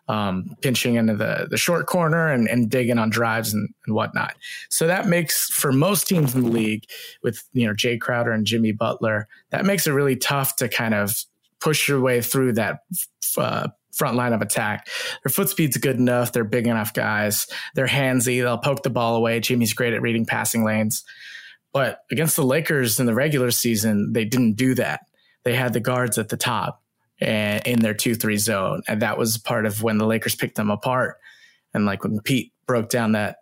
[0.08, 4.34] um, pinching into the, the short corner and, and digging on drives and, and whatnot.
[4.68, 6.84] So that makes for most teams in the league
[7.22, 10.94] with, you know, Jae Crowder and Jimmy Butler, that makes it really tough to kind
[10.94, 11.12] of
[11.60, 12.80] push your way through that
[13.36, 14.88] uh, front line of attack.
[15.24, 16.32] Their foot speed's good enough.
[16.32, 17.46] They're big enough guys.
[17.74, 18.42] They're handsy.
[18.42, 19.40] They'll poke the ball away.
[19.40, 21.04] Jimmy's great at reading passing lanes.
[21.72, 25.00] But against the Lakers in the regular season, they didn't do that.
[25.44, 26.82] They had the guards at the top
[27.20, 28.82] and in their 2 3 zone.
[28.88, 31.16] And that was part of when the Lakers picked them apart.
[31.74, 33.36] And like when Pete broke down that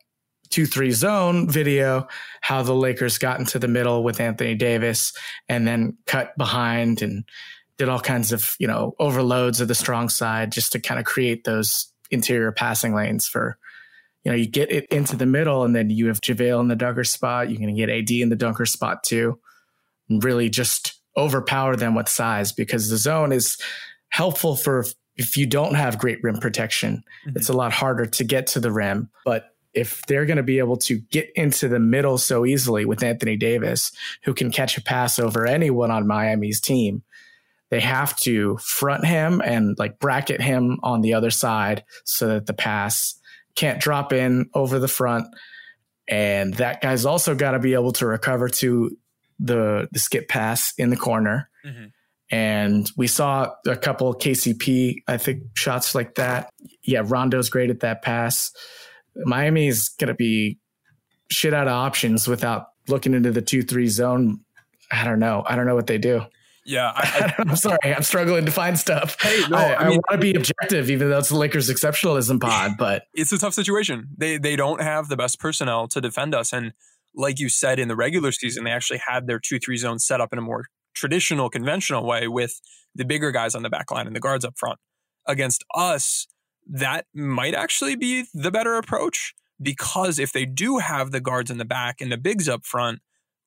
[0.51, 2.07] 2 3 zone video,
[2.41, 5.13] how the Lakers got into the middle with Anthony Davis
[5.49, 7.25] and then cut behind and
[7.79, 11.07] did all kinds of, you know, overloads of the strong side just to kind of
[11.07, 13.59] create those interior passing lanes for,
[14.25, 16.77] you know, you get it into the middle and then you have JaVale in the
[16.77, 17.51] dunker spot.
[17.51, 19.39] You're going to get AD in the dunker spot too.
[20.09, 23.57] And really just overpower them with size because the zone is
[24.11, 24.85] helpful for
[25.17, 27.03] if you don't have great rim protection.
[27.27, 27.37] Mm-hmm.
[27.37, 30.59] It's a lot harder to get to the rim, but if they're going to be
[30.59, 33.91] able to get into the middle so easily with Anthony Davis,
[34.23, 37.03] who can catch a pass over anyone on Miami's team,
[37.75, 42.47] they have to front him and like bracket him on the other side so that
[42.47, 43.19] the pass
[43.57, 45.27] can't drop in over the front.
[46.07, 48.97] And that guy's also got to be able to recover to
[49.41, 51.51] the the skip pass in the corner.
[51.67, 51.87] Mm-hmm.
[52.31, 56.51] And we saw a couple KCP, I think, shots like that.
[56.85, 58.53] Yeah, Rondo's great at that pass.
[59.17, 60.61] Miami is going to be
[61.29, 64.45] shit out of options without looking into the 2 3 zone.
[64.93, 65.43] I don't know.
[65.45, 66.23] I don't know what they do.
[66.65, 67.79] Yeah, I, am sorry.
[67.85, 69.21] I'm struggling to find stuff.
[69.21, 71.69] Hey, no, I, I, I mean, want to be objective, even though it's the Lakers'
[71.71, 72.73] exceptionalism pod.
[72.79, 74.09] But it's a tough situation.
[74.17, 76.73] They they don't have the best personnel to defend us, and
[77.15, 80.21] like you said, in the regular season, they actually had their 2 3 zone set
[80.21, 82.61] up in a more traditional, conventional way with
[82.95, 84.79] the bigger guys on the back line and the guards up front.
[85.27, 86.27] Against us,
[86.67, 91.59] that might actually be the better approach because if they do have the guards in
[91.59, 93.01] the back and the bigs up front,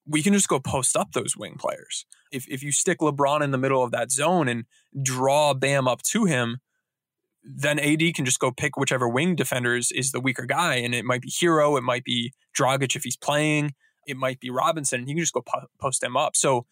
[0.07, 2.05] we can just go post up those wing players.
[2.31, 4.65] If, if you stick LeBron in the middle of that zone and
[5.01, 6.59] draw Bam up to him,
[7.43, 10.75] then AD can just go pick whichever wing defender is, is the weaker guy.
[10.75, 13.73] And it might be Herro, it might be Dragic if he's playing,
[14.05, 15.05] it might be Robinson.
[15.05, 16.35] He can just go po- post him up.
[16.35, 16.65] So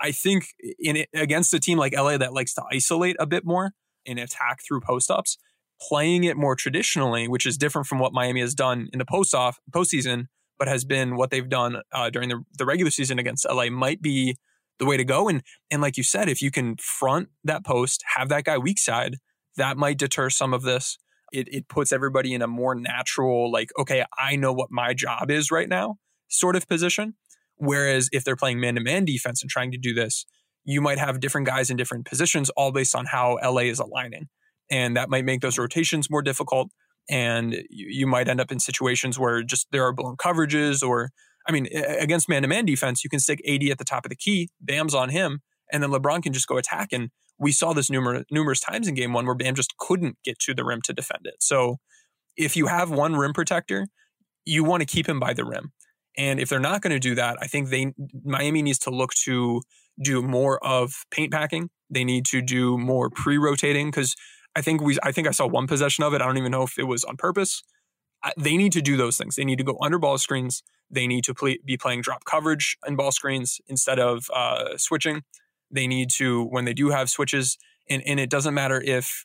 [0.00, 3.44] I think in it, against a team like LA that likes to isolate a bit
[3.44, 3.72] more
[4.06, 5.38] and attack through post ups,
[5.80, 9.34] playing it more traditionally, which is different from what Miami has done in the post
[9.34, 10.26] off postseason,
[10.58, 14.00] but has been what they've done uh, during the, the regular season against LA, might
[14.00, 14.36] be
[14.78, 15.28] the way to go.
[15.28, 18.78] And and like you said, if you can front that post, have that guy weak
[18.78, 19.16] side,
[19.56, 20.98] that might deter some of this.
[21.32, 25.30] It, it puts everybody in a more natural, like, okay, I know what my job
[25.30, 25.96] is right now
[26.28, 27.14] sort of position.
[27.56, 30.26] Whereas if they're playing man to man defense and trying to do this,
[30.64, 34.28] you might have different guys in different positions, all based on how LA is aligning.
[34.70, 36.70] And that might make those rotations more difficult.
[37.08, 41.10] And you, you might end up in situations where just there are blown coverages or,
[41.46, 44.08] I mean, against man to man defense, you can stick AD at the top of
[44.10, 45.40] the key, Bam's on him,
[45.72, 46.88] and then LeBron can just go attack.
[46.92, 50.54] And we saw this numerous times in game one where Bam just couldn't get to
[50.54, 51.36] the rim to defend it.
[51.40, 51.76] So
[52.36, 53.86] if you have one rim protector,
[54.44, 55.72] you want to keep him by the rim.
[56.16, 57.92] And if they're not going to do that, I think they
[58.24, 59.60] Miami needs to look to
[60.02, 61.68] do more of paint packing.
[61.90, 64.14] They need to do more pre-rotating because
[64.56, 66.22] I think we I think I saw one possession of it.
[66.22, 67.62] I don't even know if it was on purpose.
[68.36, 69.36] They need to do those things.
[69.36, 70.62] They need to go under ball screens.
[70.90, 75.22] They need to play, be playing drop coverage and ball screens instead of uh, switching.
[75.70, 79.24] They need to when they do have switches, and and it doesn't matter if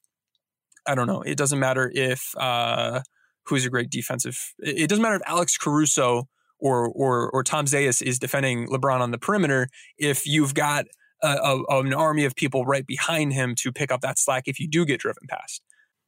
[0.85, 1.21] I don't know.
[1.21, 3.01] It doesn't matter if uh,
[3.45, 4.53] who's a great defensive.
[4.59, 6.27] It doesn't matter if Alex Caruso
[6.59, 9.69] or or or Tom Zayas is defending LeBron on the perimeter.
[9.97, 10.85] If you've got
[11.23, 14.59] a, a, an army of people right behind him to pick up that slack, if
[14.59, 15.61] you do get driven past.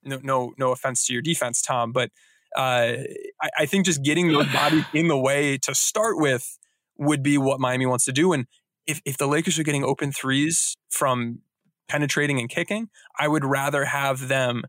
[0.04, 2.10] No, no, no offense to your defense, Tom, but
[2.56, 2.97] uh,
[3.41, 6.58] I, I think just getting those bodies in the way to start with
[6.97, 8.34] would be what Miami wants to do.
[8.34, 8.45] And
[8.86, 11.39] if if the Lakers are getting open threes from
[11.88, 14.63] penetrating and kicking, I would rather have them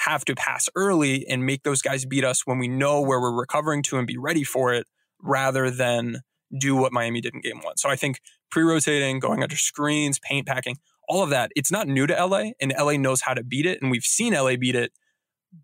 [0.00, 3.32] have to pass early and make those guys beat us when we know where we're
[3.32, 4.86] recovering to and be ready for it
[5.22, 6.20] rather than
[6.58, 7.76] do what Miami did in game one.
[7.76, 10.76] So I think pre rotating, going under screens, paint packing,
[11.08, 13.80] all of that, it's not new to LA and LA knows how to beat it.
[13.80, 14.92] And we've seen LA beat it.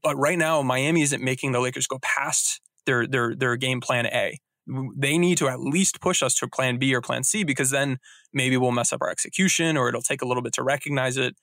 [0.03, 4.07] But right now, Miami isn't making the Lakers go past their, their, their game plan
[4.07, 4.39] A.
[4.97, 7.99] They need to at least push us to plan B or plan C because then
[8.33, 11.35] maybe we'll mess up our execution or it'll take a little bit to recognize it.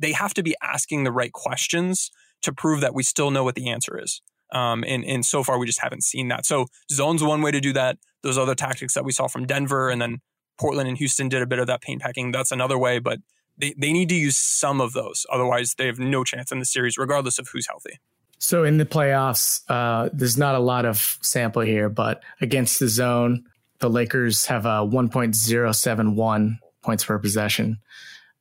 [0.00, 2.10] They have to be asking the right questions
[2.42, 4.22] to prove that we still know what the answer is.
[4.52, 6.46] Um, and, and so far, we just haven't seen that.
[6.46, 7.98] So zone's one way to do that.
[8.22, 10.20] Those other tactics that we saw from Denver and then
[10.60, 12.30] Portland and Houston did a bit of that paint packing.
[12.30, 13.18] That's another way, but
[13.58, 15.26] they, they need to use some of those.
[15.30, 17.98] Otherwise, they have no chance in the series, regardless of who's healthy.
[18.38, 22.88] So in the playoffs, uh, there's not a lot of sample here, but against the
[22.88, 23.44] zone,
[23.78, 27.78] the Lakers have a 1.071 points per possession.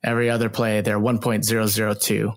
[0.03, 2.35] Every other play, they're 1.002.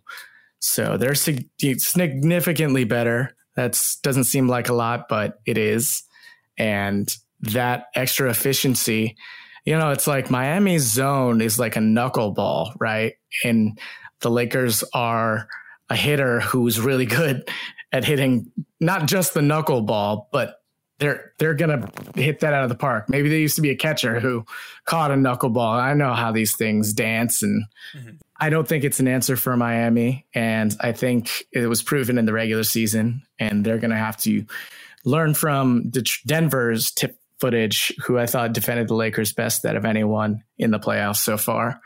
[0.60, 3.34] So they're significantly better.
[3.56, 6.02] That doesn't seem like a lot, but it is.
[6.58, 9.16] And that extra efficiency,
[9.64, 13.14] you know, it's like Miami's zone is like a knuckleball, right?
[13.44, 13.78] And
[14.20, 15.48] the Lakers are
[15.90, 17.48] a hitter who's really good
[17.92, 20.60] at hitting not just the knuckleball, but
[20.98, 23.08] they're they're gonna hit that out of the park.
[23.08, 24.44] Maybe they used to be a catcher who
[24.84, 25.80] caught a knuckleball.
[25.80, 27.64] I know how these things dance, and
[27.94, 28.10] mm-hmm.
[28.44, 30.26] I don't think it's an answer for Miami.
[30.34, 34.44] And I think it was proven in the regular season, and they're gonna have to
[35.02, 35.90] learn from
[36.26, 40.78] Denver's tip footage, who I thought defended the Lakers best out of anyone in the
[40.78, 41.80] playoffs so far,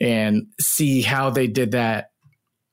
[0.00, 2.10] and see how they did that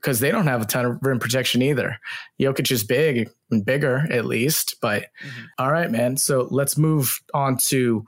[0.02, 2.00] because they don't have a ton of rim protection either.
[2.40, 5.46] Jokic is big and bigger at least, but mm-hmm.
[5.60, 6.18] all right, man.
[6.18, 8.04] So let's move on to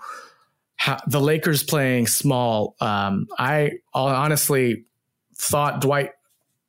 [0.76, 2.76] how, the Lakers playing small.
[2.82, 4.86] Um, I honestly
[5.40, 6.12] thought Dwight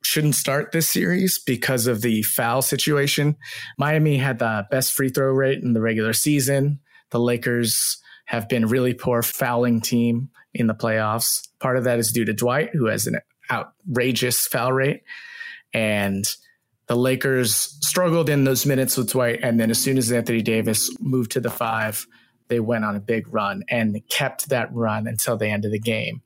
[0.02, 3.37] shouldn't start this series because of the foul situation.
[3.76, 6.80] Miami had the best free throw rate in the regular season.
[7.11, 11.46] The Lakers have been really poor fouling team in the playoffs.
[11.59, 15.02] Part of that is due to Dwight, who has an outrageous foul rate.
[15.74, 16.24] And
[16.87, 19.40] the Lakers struggled in those minutes with Dwight.
[19.42, 22.06] And then as soon as Anthony Davis moved to the five,
[22.48, 25.78] they went on a big run and kept that run until the end of the
[25.78, 26.22] game.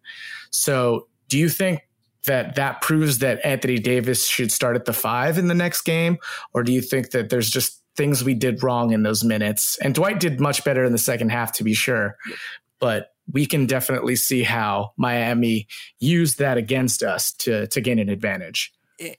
[0.50, 1.80] So do you think
[2.26, 6.18] that that proves that Anthony Davis should start at the five in the next game?
[6.52, 9.78] Or do you think that there's just things we did wrong in those minutes?
[9.82, 12.16] And Dwight did much better in the second half, to be sure.
[12.80, 15.66] But we can definitely see how Miami
[15.98, 18.72] used that against us to to gain an advantage.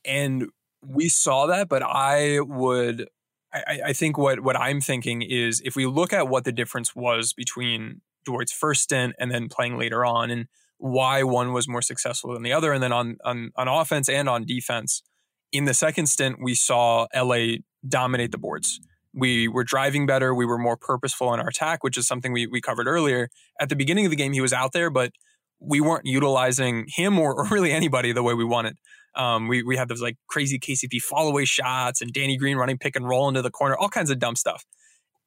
[0.03, 0.49] And
[0.85, 3.07] we saw that, but I would
[3.53, 6.95] I, I think what what I'm thinking is if we look at what the difference
[6.95, 11.81] was between Dwight's first stint and then playing later on and why one was more
[11.81, 15.03] successful than the other, and then on on on offense and on defense.
[15.51, 17.57] In the second stint, we saw LA
[17.88, 18.79] dominate the boards
[19.15, 20.35] we were driving better.
[20.35, 23.29] We were more purposeful in our attack, which is something we, we covered earlier.
[23.59, 25.11] At the beginning of the game, he was out there, but
[25.59, 28.77] we weren't utilizing him or, or really anybody the way we wanted.
[29.15, 32.77] Um, we, we had those like crazy KCP fall away shots and Danny Green running
[32.77, 34.65] pick and roll into the corner, all kinds of dumb stuff.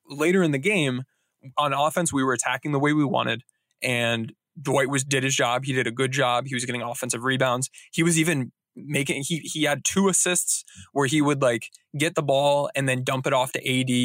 [0.06, 1.04] Later in the game,
[1.56, 3.42] on offense, we were attacking the way we wanted.
[3.82, 5.64] And Dwight was did his job.
[5.64, 6.46] He did a good job.
[6.46, 7.70] He was getting offensive rebounds.
[7.92, 8.52] He was even
[8.86, 13.02] making he he had two assists where he would like get the ball and then
[13.02, 13.58] dump it off to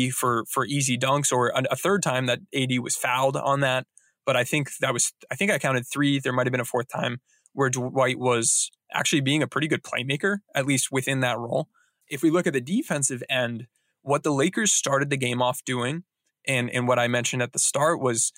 [0.07, 3.59] AD for for easy dunks or a, a third time that AD was fouled on
[3.59, 3.85] that
[4.25, 6.65] but I think that was I think I counted 3 there might have been a
[6.65, 7.19] fourth time
[7.53, 11.67] where Dwight was actually being a pretty good playmaker at least within that role
[12.09, 13.67] if we look at the defensive end
[14.01, 16.03] what the Lakers started the game off doing
[16.47, 18.31] and and what I mentioned at the start was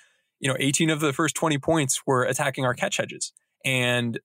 [0.46, 3.34] you know 18 of the first 20 points were attacking our catch hedges
[3.66, 4.20] And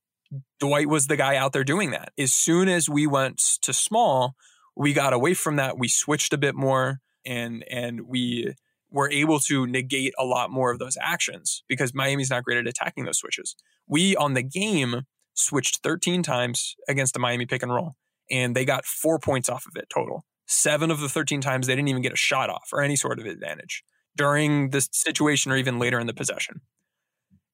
[0.60, 2.12] Dwight was the guy out there doing that.
[2.18, 4.36] As soon as we went to small,
[4.76, 5.78] we got away from that.
[5.78, 8.54] We switched a bit more and and we
[8.90, 12.66] were able to negate a lot more of those actions because Miami's not great at
[12.66, 13.56] attacking those switches.
[13.86, 17.96] We on the game switched 13 times against the Miami pick and roll,
[18.30, 20.26] and they got four points off of it total.
[20.46, 23.18] Seven of the 13 times they didn't even get a shot off or any sort
[23.18, 23.84] of advantage
[24.20, 26.60] during this situation or even later in the possession.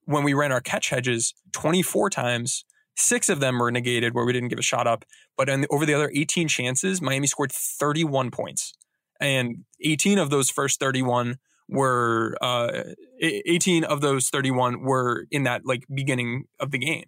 [0.05, 2.65] When we ran our catch hedges 24 times,
[2.97, 5.05] six of them were negated where we didn't give a shot up.
[5.37, 8.73] But the, over the other 18 chances, Miami scored 31 points.
[9.21, 11.37] And 18 of those first 31
[11.69, 12.83] were uh,
[13.21, 17.05] 18 of those 31 were in that like beginning of the game.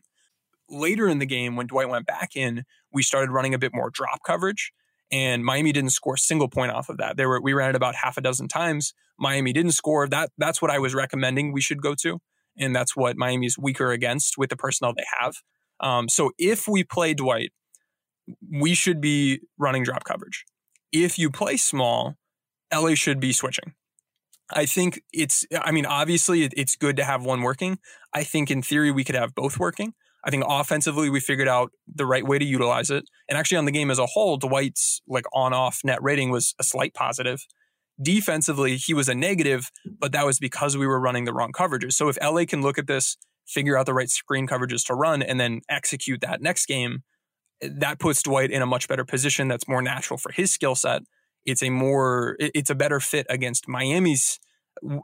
[0.70, 3.90] Later in the game, when Dwight went back in, we started running a bit more
[3.90, 4.72] drop coverage,
[5.10, 7.16] and Miami didn't score a single point off of that.
[7.16, 8.94] There were we ran it about half a dozen times.
[9.18, 10.08] Miami didn't score.
[10.08, 12.20] That that's what I was recommending we should go to,
[12.56, 15.36] and that's what Miami's weaker against with the personnel they have.
[15.80, 17.52] Um, so if we play Dwight,
[18.50, 20.44] we should be running drop coverage.
[20.92, 22.16] If you play small,
[22.72, 23.74] LA should be switching.
[24.50, 27.78] I think it's, I mean, obviously it's good to have one working.
[28.14, 29.92] I think in theory we could have both working.
[30.24, 33.04] I think offensively we figured out the right way to utilize it.
[33.28, 36.54] And actually on the game as a whole, Dwight's like on off net rating was
[36.58, 37.46] a slight positive.
[38.00, 41.94] Defensively, he was a negative, but that was because we were running the wrong coverages.
[41.94, 43.16] So if LA can look at this,
[43.46, 47.02] figure out the right screen coverages to run, and then execute that next game,
[47.60, 51.02] that puts Dwight in a much better position that's more natural for his skill set
[51.48, 54.38] it's a more it's a better fit against Miami's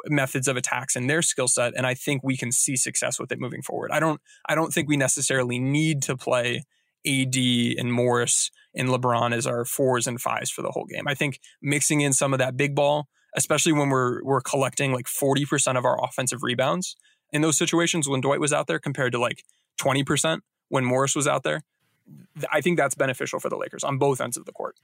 [0.06, 3.32] methods of attacks and their skill set and I think we can see success with
[3.32, 3.90] it moving forward.
[3.92, 6.64] I don't I don't think we necessarily need to play
[7.06, 11.06] AD and Morris and LeBron as our fours and fives for the whole game.
[11.06, 15.06] I think mixing in some of that big ball, especially when we're we're collecting like
[15.06, 16.96] 40% of our offensive rebounds
[17.30, 19.44] in those situations when Dwight was out there compared to like
[19.80, 21.62] 20% when Morris was out there.
[22.50, 24.76] I think that's beneficial for the Lakers on both ends of the court.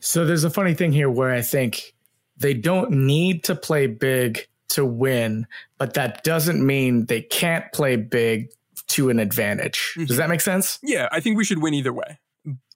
[0.00, 1.94] So there's a funny thing here where I think
[2.38, 7.96] they don't need to play big to win, but that doesn't mean they can't play
[7.96, 8.50] big
[8.88, 9.92] to an advantage.
[9.92, 10.04] Mm-hmm.
[10.04, 10.78] Does that make sense?
[10.82, 12.18] Yeah, I think we should win either way.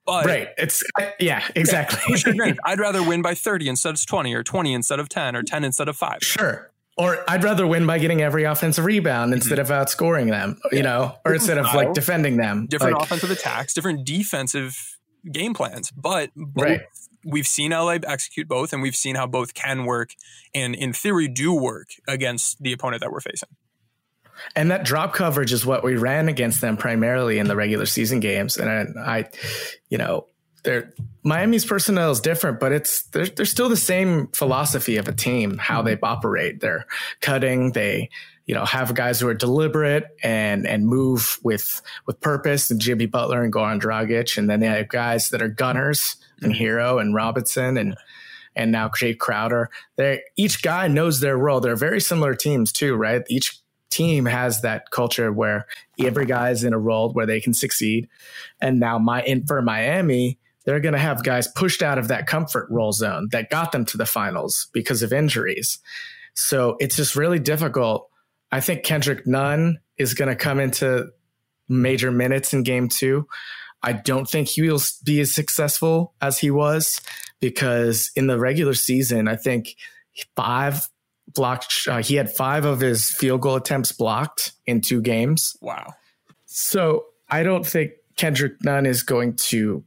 [0.04, 0.82] But right, it's
[1.20, 2.16] yeah, exactly.
[2.34, 5.42] Yeah, I'd rather win by 30 instead of 20 or 20 instead of 10 or
[5.42, 6.18] 10 instead of 5.
[6.22, 6.70] Sure.
[6.98, 9.38] Or I'd rather win by getting every offensive rebound mm-hmm.
[9.38, 12.66] instead of outscoring them, you know, or instead of like defending them.
[12.66, 14.98] Different like, offensive attacks, different defensive
[15.30, 16.80] game plans, but both right
[17.24, 20.14] we've seen LA execute both, and we've seen how both can work
[20.54, 23.48] and, in theory, do work against the opponent that we're facing.
[24.56, 28.20] And that drop coverage is what we ran against them primarily in the regular season
[28.20, 28.56] games.
[28.56, 29.28] And I, I
[29.88, 30.26] you know,
[30.64, 30.92] they're,
[31.22, 35.58] Miami's personnel is different, but it's they're, they're still the same philosophy of a team,
[35.58, 35.86] how mm-hmm.
[35.86, 36.60] they operate.
[36.60, 36.86] They're
[37.20, 38.10] cutting, they
[38.46, 43.06] you know have guys who are deliberate and and move with with purpose, and Jimmy
[43.06, 46.98] Butler and Goran Dragic, and then they have guys that are gunners and mm-hmm.
[46.98, 47.96] And Robinson and
[48.54, 49.70] and now Jae Crowder.
[49.96, 51.60] They each guy knows their role.
[51.60, 53.22] They're very similar teams too, right?
[53.28, 53.58] Each
[53.90, 55.66] team has that culture where
[55.98, 58.08] every guy is in a role where they can succeed.
[58.60, 62.26] And now my in for Miami, they're going to have guys pushed out of that
[62.26, 65.78] comfort role zone that got them to the finals because of injuries.
[66.34, 68.08] So it's just really difficult.
[68.50, 71.08] I think Kendrick Nunn is going to come into
[71.68, 73.26] major minutes in game two.
[73.82, 77.00] I don't think he will be as successful as he was
[77.40, 79.74] because in the regular season, I think
[80.36, 80.88] five
[81.34, 85.56] blocked, uh, he had five of his field goal attempts blocked in two games.
[85.60, 85.94] Wow.
[86.46, 89.84] So I don't think Kendrick Nunn is going to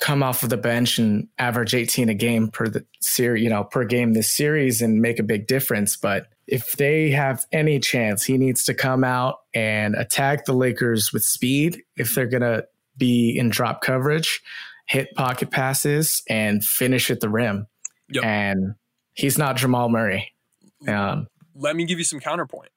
[0.00, 3.64] come off of the bench and average 18 a game per the series, you know,
[3.64, 5.96] per game this series and make a big difference.
[5.96, 11.12] But if they have any chance, he needs to come out and attack the Lakers
[11.12, 12.66] with speed if they're going to
[12.96, 14.40] be in drop coverage,
[14.88, 17.66] hit pocket passes, and finish at the rim.
[18.10, 18.24] Yep.
[18.24, 18.74] And
[19.14, 20.32] he's not Jamal Murray.
[20.86, 22.70] Um, Let me give you some counterpoint.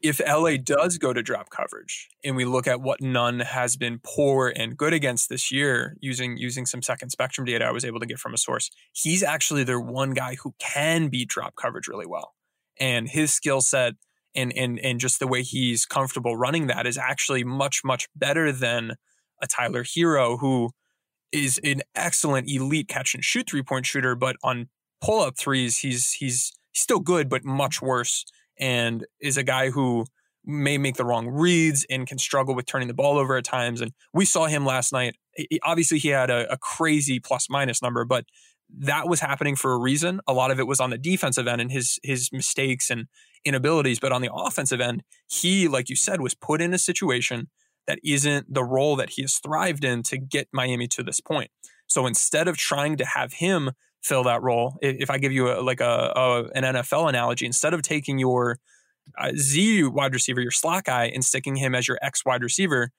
[0.00, 4.00] If LA does go to drop coverage and we look at what Nunn has been
[4.04, 7.98] poor and good against this year using using some second spectrum data I was able
[7.98, 11.88] to get from a source, he's actually their one guy who can beat drop coverage
[11.88, 12.34] really well.
[12.78, 13.94] And his skill set
[14.36, 18.52] and and and just the way he's comfortable running that is actually much, much better
[18.52, 18.92] than
[19.40, 20.70] a Tyler Herro who
[21.32, 24.68] is an excellent elite catch and shoot three point shooter, but on
[25.00, 28.24] pull up threes, he's he's still good, but much worse,
[28.58, 30.06] and is a guy who
[30.44, 33.80] may make the wrong reads and can struggle with turning the ball over at times.
[33.80, 35.16] And we saw him last night.
[35.62, 38.24] Obviously, he had a, a crazy plus minus number, but
[38.70, 40.20] that was happening for a reason.
[40.26, 43.06] A lot of it was on the defensive end and his his mistakes and
[43.44, 47.48] inabilities, but on the offensive end, he, like you said, was put in a situation
[47.88, 51.50] that isn't the role that he has thrived in to get Miami to this point.
[51.88, 53.72] So instead of trying to have him
[54.02, 57.74] fill that role, if I give you a, like a, a an NFL analogy, instead
[57.74, 58.58] of taking your
[59.18, 62.90] uh, Z wide receiver, your slot guy, and sticking him as your X wide receiver,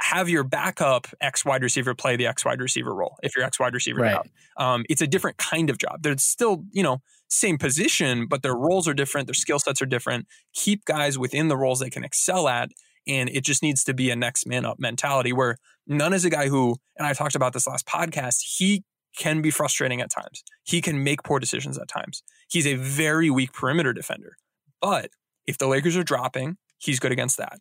[0.00, 3.60] have your backup X wide receiver play the X wide receiver role if your X
[3.60, 4.16] wide receiver Right.
[4.16, 4.26] out.
[4.56, 6.02] Um, it's a different kind of job.
[6.02, 9.26] They're still, you know, same position, but their roles are different.
[9.26, 10.26] Their skill sets are different.
[10.54, 12.70] Keep guys within the roles they can excel at.
[13.06, 16.30] And it just needs to be a next man up mentality where Nunn is a
[16.30, 18.84] guy who, and I talked about this last podcast, he
[19.16, 20.42] can be frustrating at times.
[20.62, 22.22] He can make poor decisions at times.
[22.48, 24.36] He's a very weak perimeter defender.
[24.80, 25.10] But
[25.46, 27.58] if the Lakers are dropping, he's good against that.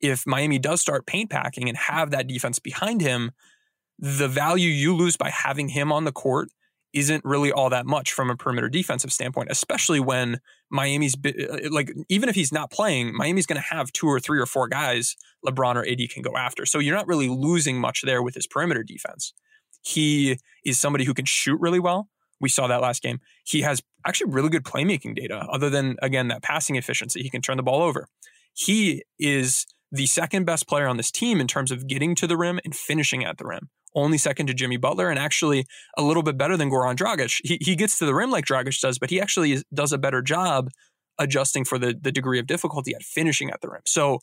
[0.00, 3.32] If Miami does start paint packing and have that defense behind him,
[3.98, 6.48] the value you lose by having him on the court
[6.92, 11.92] isn't really all that much from a perimeter defensive standpoint, especially when Miami's uh, like
[12.08, 15.16] even if he's not playing, Miami's going to have two or three or four guys
[15.46, 16.66] LeBron or AD can go after.
[16.66, 19.32] So you're not really losing much there with his perimeter defense.
[19.82, 22.08] He is somebody who can shoot really well.
[22.40, 23.20] We saw that last game.
[23.44, 27.22] He has actually really good playmaking data, other than again that passing efficiency.
[27.22, 28.08] He can turn the ball over.
[28.54, 32.36] He is the second best player on this team in terms of getting to the
[32.36, 33.68] rim and finishing at the rim.
[33.94, 35.66] Only second to Jimmy Butler, and actually
[35.96, 37.40] a little bit better than Goran Dragic.
[37.42, 39.98] He, he gets to the rim like Dragic does, but he actually is, does a
[39.98, 40.70] better job
[41.18, 43.82] adjusting for the, the degree of difficulty at finishing at the rim.
[43.86, 44.20] So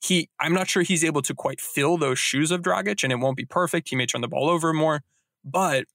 [0.00, 3.16] he, I'm not sure he's able to quite fill those shoes of Dragic, and it
[3.16, 3.88] won't be perfect.
[3.88, 5.02] He may turn the ball over more,
[5.44, 5.86] but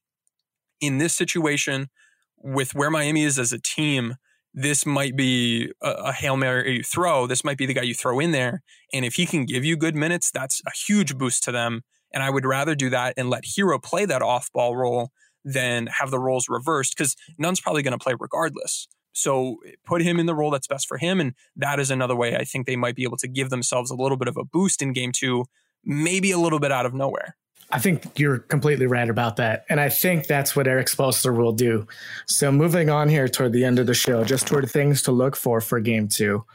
[0.81, 1.89] in this situation,
[2.37, 4.15] with where Miami is as a team,
[4.53, 7.25] this might be a, a Hail Mary you throw.
[7.25, 8.61] This might be the guy you throw in there.
[8.93, 11.81] And if he can give you good minutes, that's a huge boost to them.
[12.13, 15.11] And I would rather do that and let Herro play that off ball role
[15.43, 18.87] than have the roles reversed because Nunn's probably going to play regardless.
[19.13, 21.19] So put him in the role that's best for him.
[21.19, 23.95] And that is another way I think they might be able to give themselves a
[23.95, 25.45] little bit of a boost in game two,
[25.83, 27.35] maybe a little bit out of nowhere.
[27.71, 29.65] I think you're completely right about that.
[29.69, 31.87] And I think that's what Erik Spoelstra will do.
[32.27, 35.35] So moving on here toward the end of the show, just toward things to look
[35.35, 36.45] for for game two.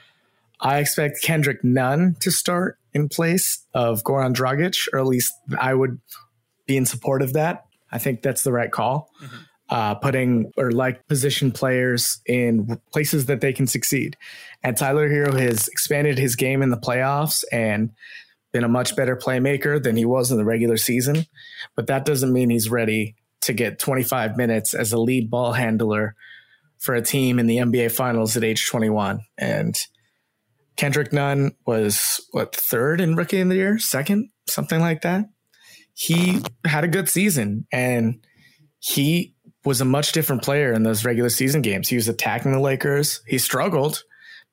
[0.61, 5.75] I expect Kendrick Nunn to start in place of Goran Dragic, or at least I
[5.75, 6.01] would
[6.67, 7.67] be in support of that.
[7.91, 9.11] I think that's the right call.
[9.71, 14.17] Uh, putting or like position players in places that they can succeed.
[14.63, 17.91] And Tyler Herro has expanded his game in the playoffs and
[18.51, 21.27] been a much better playmaker than he was in the regular season.
[21.77, 26.15] But that doesn't mean he's ready to get 25 minutes as a lead ball handler
[26.79, 29.21] for a team in the NBA Finals at age 21.
[29.37, 29.79] And
[30.79, 35.27] Kendrick Nunn was what third in rookie of the year, second, something like that.
[35.93, 38.25] He had a good season and
[38.79, 41.89] he was a much different player in those regular season games.
[41.89, 43.21] He was attacking the Lakers.
[43.27, 44.05] He struggled,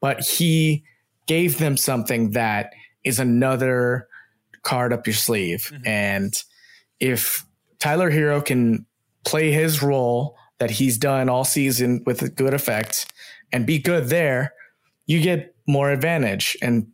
[0.02, 0.84] but he
[1.28, 2.74] gave them something that
[3.04, 4.08] is another
[4.64, 5.70] card up your sleeve.
[5.72, 5.88] Mm-hmm.
[5.88, 6.34] And
[7.00, 7.46] if
[7.80, 8.88] Tyler Herro can
[9.26, 13.14] play his role that he's done all season with good effect
[13.52, 14.54] and be good there,
[15.06, 16.58] you get more advantage.
[16.62, 16.88] And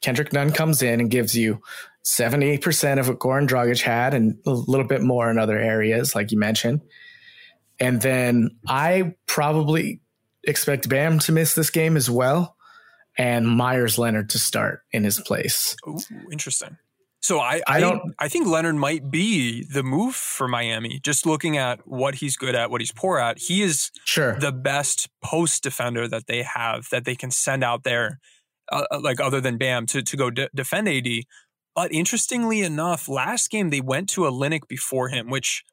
[0.00, 1.60] Kendrick Nunn comes in and gives you
[2.04, 6.30] 78% of what Goran Dragic had and a little bit more in other areas, like
[6.30, 6.82] you mentioned.
[7.80, 10.00] And then I probably
[10.44, 12.56] expect Bam to miss this game as well
[13.18, 15.76] and Meyers Leonard to start in his place.
[15.86, 15.98] Ooh,
[16.30, 16.76] interesting.
[17.26, 21.00] So I, I, I don't don't- I think Leonard might be the move for Miami.
[21.02, 24.38] Just looking at what he's good at, what he's poor at, he is Sure.
[24.38, 28.20] the best post defender that they have that they can send out there,
[28.70, 31.08] uh, like other than Bam to to go de- defend AD.
[31.74, 35.64] But interestingly enough, last game they went to Olynyk before him, which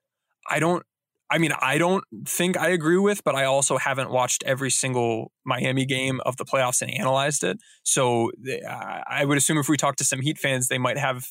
[0.50, 0.84] I don't.
[1.30, 5.32] I mean, I don't think I agree with, but I also haven't watched every single
[5.46, 7.58] Miami game of the playoffs and analyzed it.
[7.84, 8.32] So
[8.70, 11.26] I would assume if we talk to some Heat fans, they might have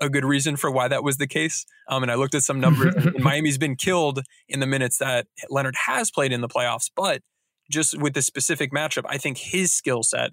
[0.00, 1.66] a good reason for why that was the case.
[1.88, 2.94] Um, and I looked at some numbers.
[3.04, 7.22] and Miami's been killed in the minutes that Leonard has played in the playoffs, but
[7.70, 10.30] just with the specific matchup, I think his skill set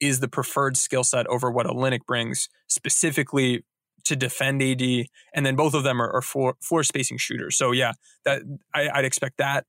[0.00, 3.64] is the preferred skill set over what a Olynyk brings, specifically
[4.04, 4.82] to defend AD,
[5.34, 7.56] and then both of them are, are floor, floor spacing shooters.
[7.56, 7.92] So yeah,
[8.24, 8.42] that
[8.74, 9.66] I, I'd expect that.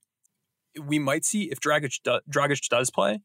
[0.80, 3.20] We might see if Dragic, do, Dragic does play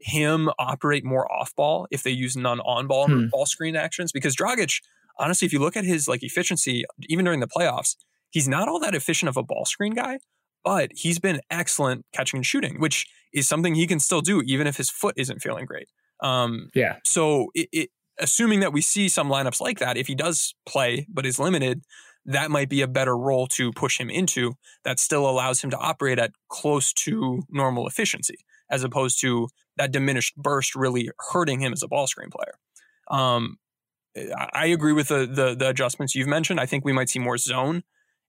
[0.00, 3.26] him operate more off ball if they use Nunn on ball Hmm.
[3.30, 4.82] ball screen actions because Dragic,
[5.18, 7.96] honestly, if you look at his like efficiency, even during the playoffs,
[8.30, 10.18] he's not all that efficient of a ball screen guy,
[10.64, 14.66] but he's been excellent catching and shooting, which is something he can still do even
[14.66, 15.88] if his foot isn't feeling great.
[16.22, 16.96] Um, Yeah.
[17.04, 21.06] so it, it, assuming that we see some lineups like that, if he does play
[21.08, 21.82] but is limited,
[22.24, 24.54] that might be a better role to push him into
[24.84, 28.38] that still allows him to operate at close to normal efficiency,
[28.70, 32.58] as opposed to that diminished burst really hurting him as a ball screen player.
[33.08, 33.58] Um,
[34.52, 36.58] I agree with the, the the adjustments you've mentioned.
[36.58, 37.82] I think we might see more zone,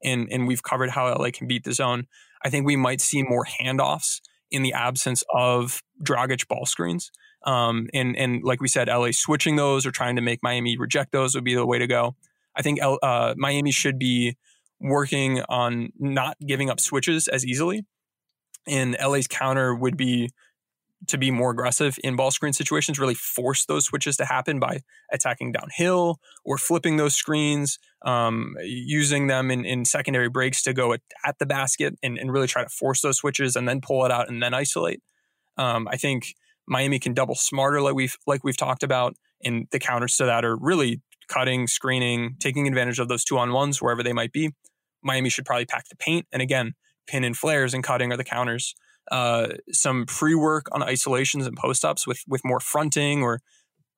[0.04, 2.08] and and we've covered how LA can beat the zone.
[2.44, 4.20] I think we might see more handoffs
[4.52, 7.12] in the absence of Dragic ball screens.
[7.48, 11.14] Um, and and like we said, LA switching those or trying to make Miami reject
[11.14, 12.16] those would be the way to go.
[12.56, 14.36] I think uh, Miami should be
[14.82, 17.86] working on not giving up switches as easily,
[18.68, 20.30] and LA's counter would be
[21.08, 24.82] to be more aggressive in ball screen situations, really force those switches to happen by
[25.12, 30.93] attacking downhill or flipping those screens, um, using them in, in, secondary breaks to go
[30.93, 34.06] at, at the basket and, and, really try to force those switches and then pull
[34.06, 35.02] it out and then isolate.
[35.56, 36.34] Um, I think
[36.68, 40.45] Miami can double smarter, like we've like we've talked about, and the counters to that
[40.45, 44.51] are really cutting, screening, taking advantage of those two on ones wherever they might be.
[45.03, 46.74] Miami should probably pack the paint, and again,
[47.07, 48.76] pin and flares and cutting are the counters
[49.11, 53.41] uh, some pre work on isolations and post ups with with more fronting or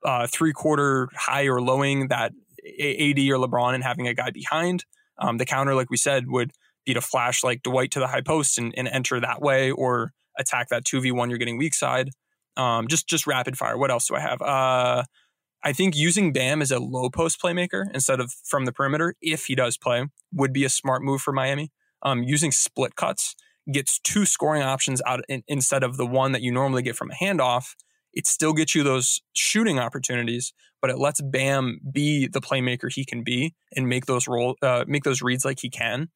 [0.05, 2.31] uh, three quarter high or lowing that
[2.79, 4.85] AD or LeBron and having a guy behind.
[5.17, 6.51] Um, the counter, like we said, would
[6.85, 10.13] be to flash like Dwight to the high post and, and enter that way or
[10.37, 12.11] attack that 2v1 you're getting weak side.
[12.59, 13.77] Um, just just rapid fire.
[13.77, 14.41] What else do I have?
[14.41, 15.03] Uh,
[15.63, 19.45] I think using Bam as a low post playmaker instead of from the perimeter, if
[19.45, 21.71] he does play, would be a smart move for Miami.
[22.01, 23.35] Um, using split cuts
[23.71, 27.11] gets two scoring options out in, instead of the one that you normally get from
[27.11, 27.75] a handoff,
[28.13, 33.05] it still gets you those shooting opportunities, but it lets Bam be the playmaker he
[33.05, 36.09] can be and make those roll uh, make those reads like he can.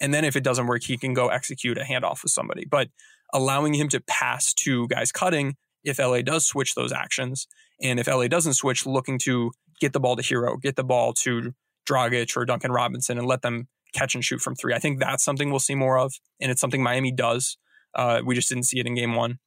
[0.00, 2.64] And then if it doesn't work, he can go execute a handoff with somebody.
[2.64, 2.88] But
[3.32, 7.46] allowing him to pass to guys cutting if LA does switch those actions,
[7.82, 11.12] and if LA doesn't switch, looking to get the ball to Herro, get the ball
[11.14, 11.52] to
[11.88, 14.74] Dragic or Duncan Robinson, and let them catch and shoot from three.
[14.74, 17.56] I think that's something we'll see more of, and it's something Miami does.
[17.94, 19.38] Uh, we just didn't see it in game one.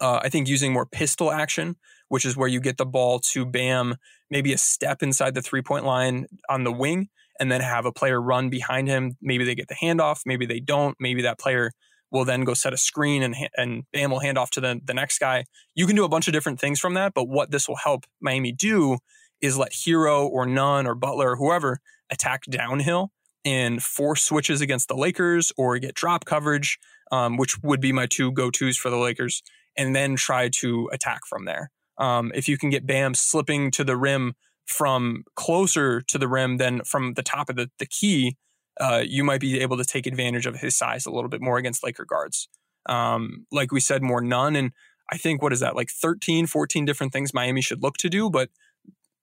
[0.00, 1.76] Uh, I think using more pistol action,
[2.08, 3.96] which is where you get the ball to Bam,
[4.30, 7.08] maybe a step inside the three point line on the wing,
[7.40, 9.16] and then have a player run behind him.
[9.20, 10.96] Maybe they get the handoff, maybe they don't.
[11.00, 11.72] Maybe that player
[12.10, 14.94] will then go set a screen and and Bam will hand off to the, the
[14.94, 15.44] next guy.
[15.74, 18.04] You can do a bunch of different things from that, but what this will help
[18.20, 18.98] Miami do
[19.40, 21.80] is let Herro or Nunn or Butler or whoever
[22.10, 23.10] attack downhill
[23.44, 26.78] and force switches against the Lakers or get drop coverage,
[27.12, 29.42] um, which would be my two go tos for the Lakers,
[29.76, 31.70] and then try to attack from there.
[31.98, 34.34] Um, if you can get Bam slipping to the rim
[34.66, 38.36] from closer to the rim than from the top of the, the key,
[38.80, 41.58] uh, you might be able to take advantage of his size a little bit more
[41.58, 42.48] against Laker guards.
[42.86, 44.56] Um, like we said, more Nunn.
[44.56, 44.72] And
[45.10, 48.30] I think, what is that, like 13, 14 different things Miami should look to do,
[48.30, 48.50] but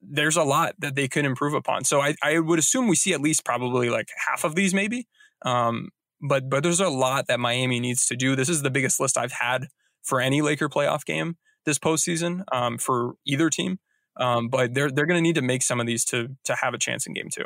[0.02, 1.84] there's a lot that they could improve upon.
[1.84, 5.08] So I, I would assume we see at least probably like half of these, maybe.
[5.44, 5.90] Um,
[6.22, 8.36] but but there's a lot that Miami needs to do.
[8.36, 9.68] This is the biggest list I've had
[10.04, 13.80] for any Laker playoff game this postseason um, for either team.
[14.18, 16.74] Um, but they're they're going to need to make some of these to to have
[16.74, 17.46] a chance in game two.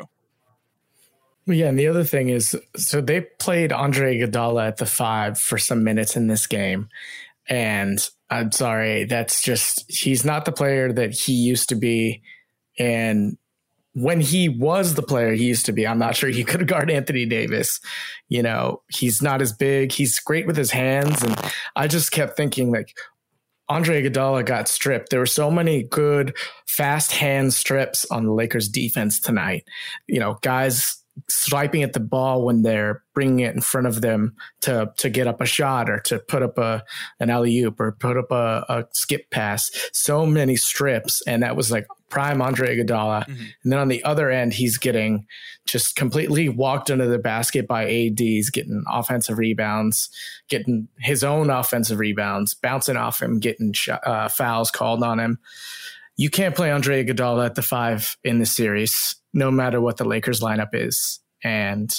[1.46, 5.58] Yeah, and the other thing is, so they played Andre Iguodala at the five for
[5.58, 6.88] some minutes in this game,
[7.48, 12.22] and I'm sorry, that's just he's not the player that he used to be
[12.78, 13.36] and
[13.94, 16.90] when he was the player he used to be, I'm not sure he could guard
[16.90, 17.80] Anthony Davis.
[18.28, 19.92] You know, he's not as big.
[19.92, 21.22] He's great with his hands.
[21.22, 21.36] And
[21.76, 22.96] I just kept thinking, like,
[23.68, 25.10] Andre Iguodala got stripped.
[25.10, 26.36] There were so many good
[26.66, 29.64] fast hand strips on the Lakers defense tonight.
[30.08, 34.34] You know, guys swiping at the ball when they're bringing it in front of them
[34.60, 36.82] to to get up a shot or to put up a
[37.18, 39.70] an alley oop or put up a, a skip pass.
[39.92, 43.26] So many strips, and that was like prime Andre Iguodala.
[43.26, 43.42] Mm-hmm.
[43.62, 45.26] And then on the other end, he's getting
[45.66, 50.10] just completely walked under the basket by ADs, getting offensive rebounds,
[50.48, 55.38] getting his own offensive rebounds, bouncing off him, getting sh- uh, fouls called on him.
[56.16, 60.04] You can't play Andre Iguodala at the five in this series no matter what the
[60.04, 61.20] Lakers lineup is.
[61.42, 61.90] And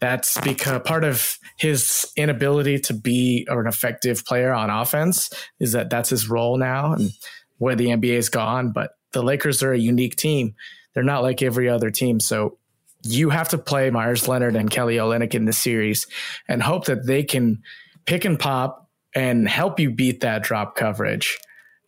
[0.00, 5.90] that's because part of his inability to be an effective player on offense is that
[5.90, 7.10] that's his role now and
[7.58, 8.72] where the NBA has gone.
[8.72, 10.54] But the Lakers are a unique team.
[10.94, 12.20] They're not like every other team.
[12.20, 12.58] So
[13.02, 16.06] you have to play Meyers Leonard and Kelly Olynyk in this series
[16.48, 17.62] and hope that they can
[18.04, 21.38] pick and pop and help you beat that drop coverage,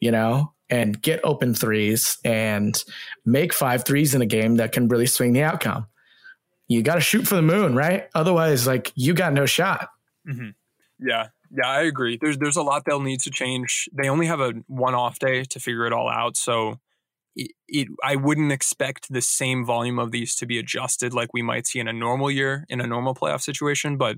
[0.00, 0.52] you know?
[0.70, 2.82] And get open threes and
[3.24, 5.86] make five threes in a game that can really swing the outcome.
[6.68, 8.08] You got to shoot for the moon, right?
[8.14, 9.88] Otherwise, like you got no shot.
[10.28, 10.50] Mm-hmm.
[11.00, 12.18] Yeah, yeah, I agree.
[12.20, 13.88] There's there's a lot they'll need to change.
[13.92, 16.78] They only have a one off day to figure it all out, so
[17.34, 21.40] it, it I wouldn't expect the same volume of these to be adjusted like we
[21.40, 24.16] might see in a normal year in a normal playoff situation, but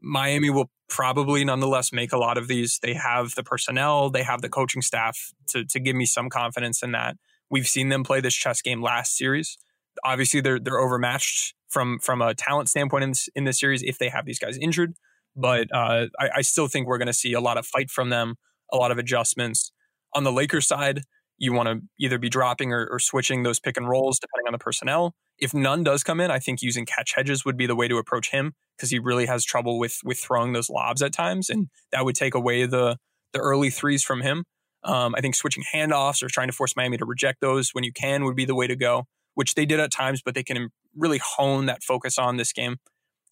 [0.00, 2.78] Miami will probably nonetheless make a lot of these.
[2.80, 6.82] They have the personnel, they have the coaching staff to, to give me some confidence
[6.82, 7.16] in that.
[7.50, 9.58] We've seen them play this chess game last series.
[10.04, 13.98] Obviously, they're they're overmatched from from a talent standpoint in this, in this series if
[13.98, 14.94] they have these guys injured.
[15.34, 18.08] But uh, I, I still think we're going to see a lot of fight from
[18.10, 18.36] them,
[18.72, 19.72] a lot of adjustments.
[20.14, 21.02] On the Lakers side,
[21.38, 24.52] you want to either be dropping or, or, switching those pick and rolls depending on
[24.52, 25.14] the personnel.
[25.38, 27.98] If Nunn does come in, I think using catch hedges would be the way to
[27.98, 31.68] approach him because he really has trouble with with throwing those lobs at times, and
[31.92, 32.96] that would take away the
[33.32, 34.44] the early threes from him.
[34.82, 37.92] Um, I think switching handoffs or trying to force Miami to reject those when you
[37.92, 40.70] can would be the way to go, which they did at times, but they can
[40.94, 42.76] really hone that focus on this game.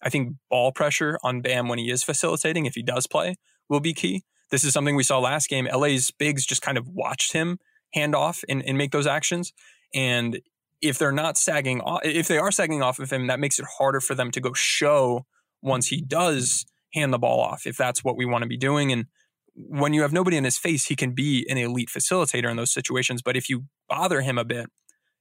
[0.01, 3.35] I think ball pressure on Bam when he is facilitating, if he does play,
[3.69, 4.23] will be key.
[4.51, 5.67] This is something we saw last game.
[5.73, 7.57] LA's bigs just kind of watched him
[7.95, 9.51] hand off and, and make those actions.
[9.93, 10.39] And
[10.81, 13.65] if they're not sagging off, if they are sagging off of him, that makes it
[13.77, 15.25] harder for them to go show
[15.61, 18.91] once he does hand the ball off, if that's what we want to be doing.
[18.91, 19.05] And
[19.55, 22.73] when you have nobody in his face, he can be an elite facilitator in those
[22.73, 23.21] situations.
[23.21, 24.67] But if you bother him a bit,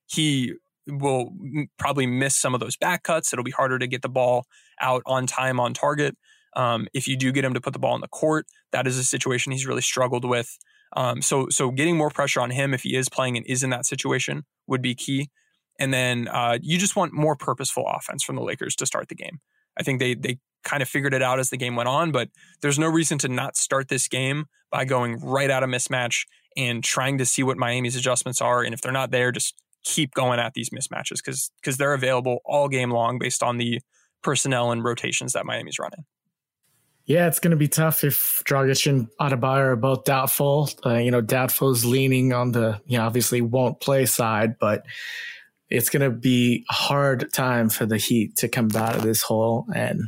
[0.07, 0.55] he
[0.87, 1.31] will
[1.79, 3.33] probably miss some of those back cuts.
[3.33, 4.47] It'll be harder to get the ball
[4.81, 6.17] out on time on target.
[6.57, 8.99] Um, if you do get him to put the ball in the court, that is
[8.99, 10.59] a situation he's really struggled with.
[10.95, 13.71] Um, so so getting more pressure on him if he is playing and is in
[13.71, 15.31] that situation would be key.
[15.79, 19.15] And then uh, you just want more purposeful offense from the Lakers to start the
[19.15, 19.41] game.
[19.79, 22.29] I think they they kind of figured it out as the game went on, but
[22.63, 26.25] there's no reason to not start this game by going right out of mismatch
[26.57, 28.63] and trying to see what Miami's adjustments are.
[28.63, 32.39] And if they're not there, just keep going at these mismatches because because they're available
[32.45, 33.81] all game long based on the
[34.23, 36.05] personnel and rotations that Miami's running.
[37.07, 40.71] Yeah, it's going to be tough if Dragic and Adebayo are both doubtful.
[40.85, 44.85] Uh, you know, doubtful's leaning on the, you know, obviously won't play side, but
[45.69, 49.21] it's going to be a hard time for the Heat to come out of this
[49.21, 49.67] hole.
[49.75, 50.05] And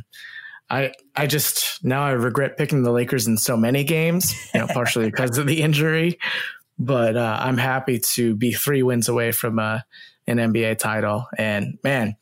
[0.71, 4.67] I, I just now I regret picking the Lakers in so many games, you know,
[4.67, 6.17] partially because of the injury.
[6.79, 9.79] But uh, I'm happy to be three wins away from uh,
[10.27, 11.25] an NBA title.
[11.37, 12.15] And man,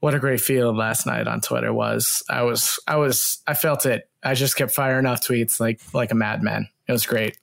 [0.00, 2.22] what a great feeling last night on Twitter was.
[2.30, 4.08] I was, I was, I felt it.
[4.22, 6.68] I just kept firing off tweets like like a madman.
[6.88, 7.38] It was great.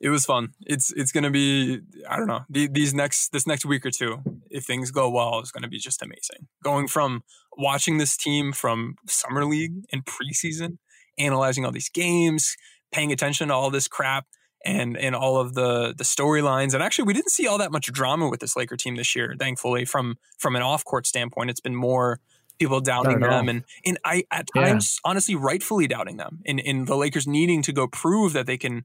[0.00, 0.54] It was fun.
[0.60, 4.64] It's it's gonna be I don't know these next this next week or two if
[4.64, 6.48] things go well is gonna be just amazing.
[6.62, 7.22] Going from
[7.56, 10.78] watching this team from summer league and preseason,
[11.18, 12.56] analyzing all these games,
[12.92, 14.26] paying attention to all this crap,
[14.64, 16.74] and and all of the the storylines.
[16.74, 19.34] And actually, we didn't see all that much drama with this Laker team this year.
[19.38, 22.20] Thankfully, from from an off court standpoint, it's been more
[22.58, 26.40] people doubting them and and I at times honestly rightfully doubting them.
[26.46, 28.84] And in the Lakers needing to go prove that they can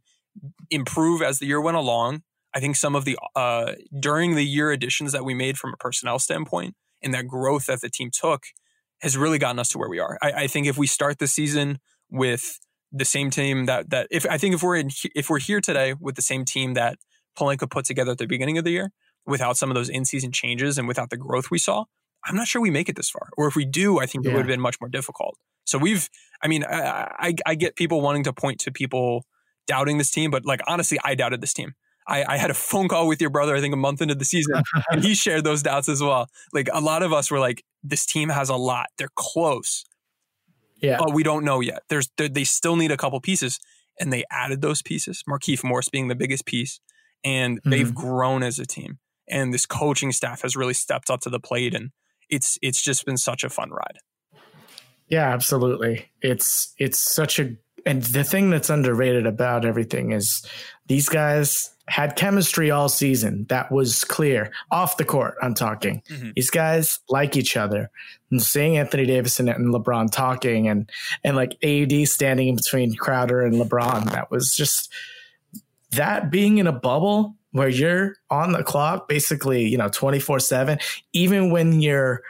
[0.70, 2.24] improve as the year went along.
[2.54, 5.78] I think some of the uh, during the year additions that we made from a
[5.78, 8.46] personnel standpoint and that growth that the team took
[9.02, 10.18] has really gotten us to where we are.
[10.22, 12.60] I, I think if we start the season with
[12.96, 15.94] the same team that that if I think if we're in if we're here today
[16.00, 16.98] with the same team that
[17.38, 18.92] Pelinka put together at the beginning of the year,
[19.26, 21.86] without some of those in season changes and without the growth we saw,
[22.26, 23.30] I'm not sure we make it this far.
[23.38, 24.32] Or if we do, I think yeah.
[24.32, 25.38] it would have been much more difficult.
[25.66, 26.10] So we've,
[26.42, 29.26] I mean, I, I, I get people wanting to point to people
[29.68, 31.74] doubting this team, but like honestly, I doubted this team.
[32.08, 34.26] I, I, had a phone call with your brother, I think a month into the
[34.26, 36.28] season, and he shared those doubts as well.
[36.54, 38.88] Like a lot of us were like, this team has a lot.
[39.00, 39.84] They're close.
[40.86, 40.98] Yeah.
[41.00, 41.84] But we don't know yet.
[41.90, 43.60] There's they still need a couple pieces.
[43.98, 46.82] And they added those pieces, Markieff Morris being the biggest piece.
[47.24, 47.70] And mm-hmm.
[47.70, 49.00] they've grown as a team.
[49.30, 51.74] And this coaching staff has really stepped up to the plate.
[51.74, 51.92] And
[52.30, 54.00] it's it's just been such a fun ride.
[55.08, 56.10] Yeah, absolutely.
[56.22, 57.56] It's it's such a
[57.86, 60.46] and the thing that's underrated about everything is
[60.88, 63.46] these guys had chemistry all season.
[63.50, 64.52] That was clear.
[64.72, 66.02] Off the court, I'm talking.
[66.10, 66.32] Mm-hmm.
[66.36, 67.92] These guys like each other.
[68.32, 70.90] And seeing Anthony Davis and LeBron talking and
[71.24, 74.92] and like AD standing in between Crowder and LeBron, that was just
[75.92, 80.82] that being in a bubble where you're on the clock basically, you know, 24/7,
[81.14, 82.22] even when you're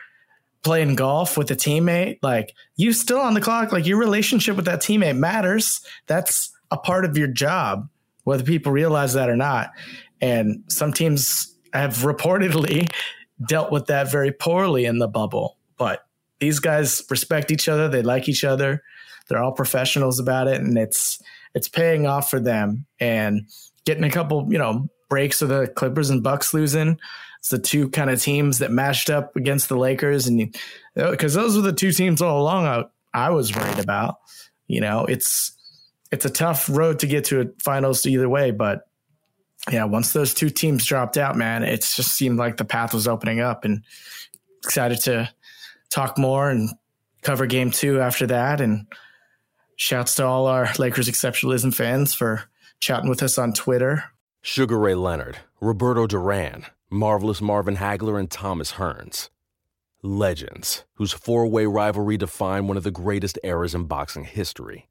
[0.64, 4.66] playing golf with a teammate, like you still on the clock, like your relationship with
[4.66, 5.82] that teammate matters.
[6.08, 7.88] That's a part of your job
[8.26, 9.72] whether people realize that or not.
[10.20, 12.90] And some teams have reportedly
[13.48, 15.58] dealt with that very poorly in the bubble.
[15.78, 16.06] But
[16.40, 18.84] these guys respect each other, they like each other,
[19.28, 21.22] they're all professionals about it, and it's
[21.54, 22.86] it's paying off for them.
[23.00, 23.48] And
[23.86, 27.00] getting a couple, you know, breaks of the Clippers and Bucks losing.
[27.40, 30.56] It's the two kind of teams that matched up against the Lakers, and
[30.96, 34.18] because those were the two teams all along I, I was worried about.
[34.68, 35.55] You know, it's
[36.16, 38.88] it's a tough road to get to a finals either way, but
[39.70, 43.07] yeah, once those two teams dropped out, man, it just seemed like the path was
[43.07, 43.84] opening up and
[44.63, 45.30] excited to
[45.89, 46.70] talk more and
[47.22, 48.61] cover game two after that.
[48.61, 48.88] And
[49.76, 52.43] shouts to all our Lakers exceptionalism fans for
[52.80, 54.05] chatting with us on Twitter.
[54.41, 59.30] Sugar Ray Leonard Roberto Duran, Marvelous Marvin Hagler, and Thomas Hearns.
[60.03, 64.88] Legends, whose four way rivalry defined one of the greatest eras in boxing history.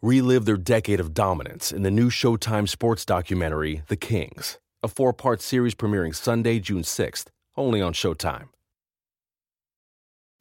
[0.00, 5.12] Relive their decade of dominance in the new Showtime sports documentary, The Kings, a four
[5.12, 7.24] part series premiering Sunday, June 6th,
[7.56, 8.50] only on Showtime.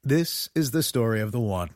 [0.03, 1.72] This is the story of the one.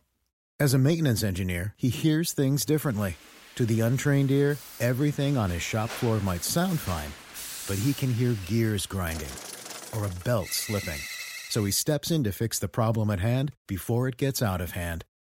[0.60, 3.16] As a maintenance engineer, he hears things differently.
[3.56, 7.10] To the untrained ear, everything on his shop floor might sound fine,
[7.68, 9.28] but he can hear gears grinding
[9.98, 11.00] or a belt slipping.
[11.50, 14.72] So he steps in to fix the problem at hand before it gets out of
[14.72, 15.04] hand.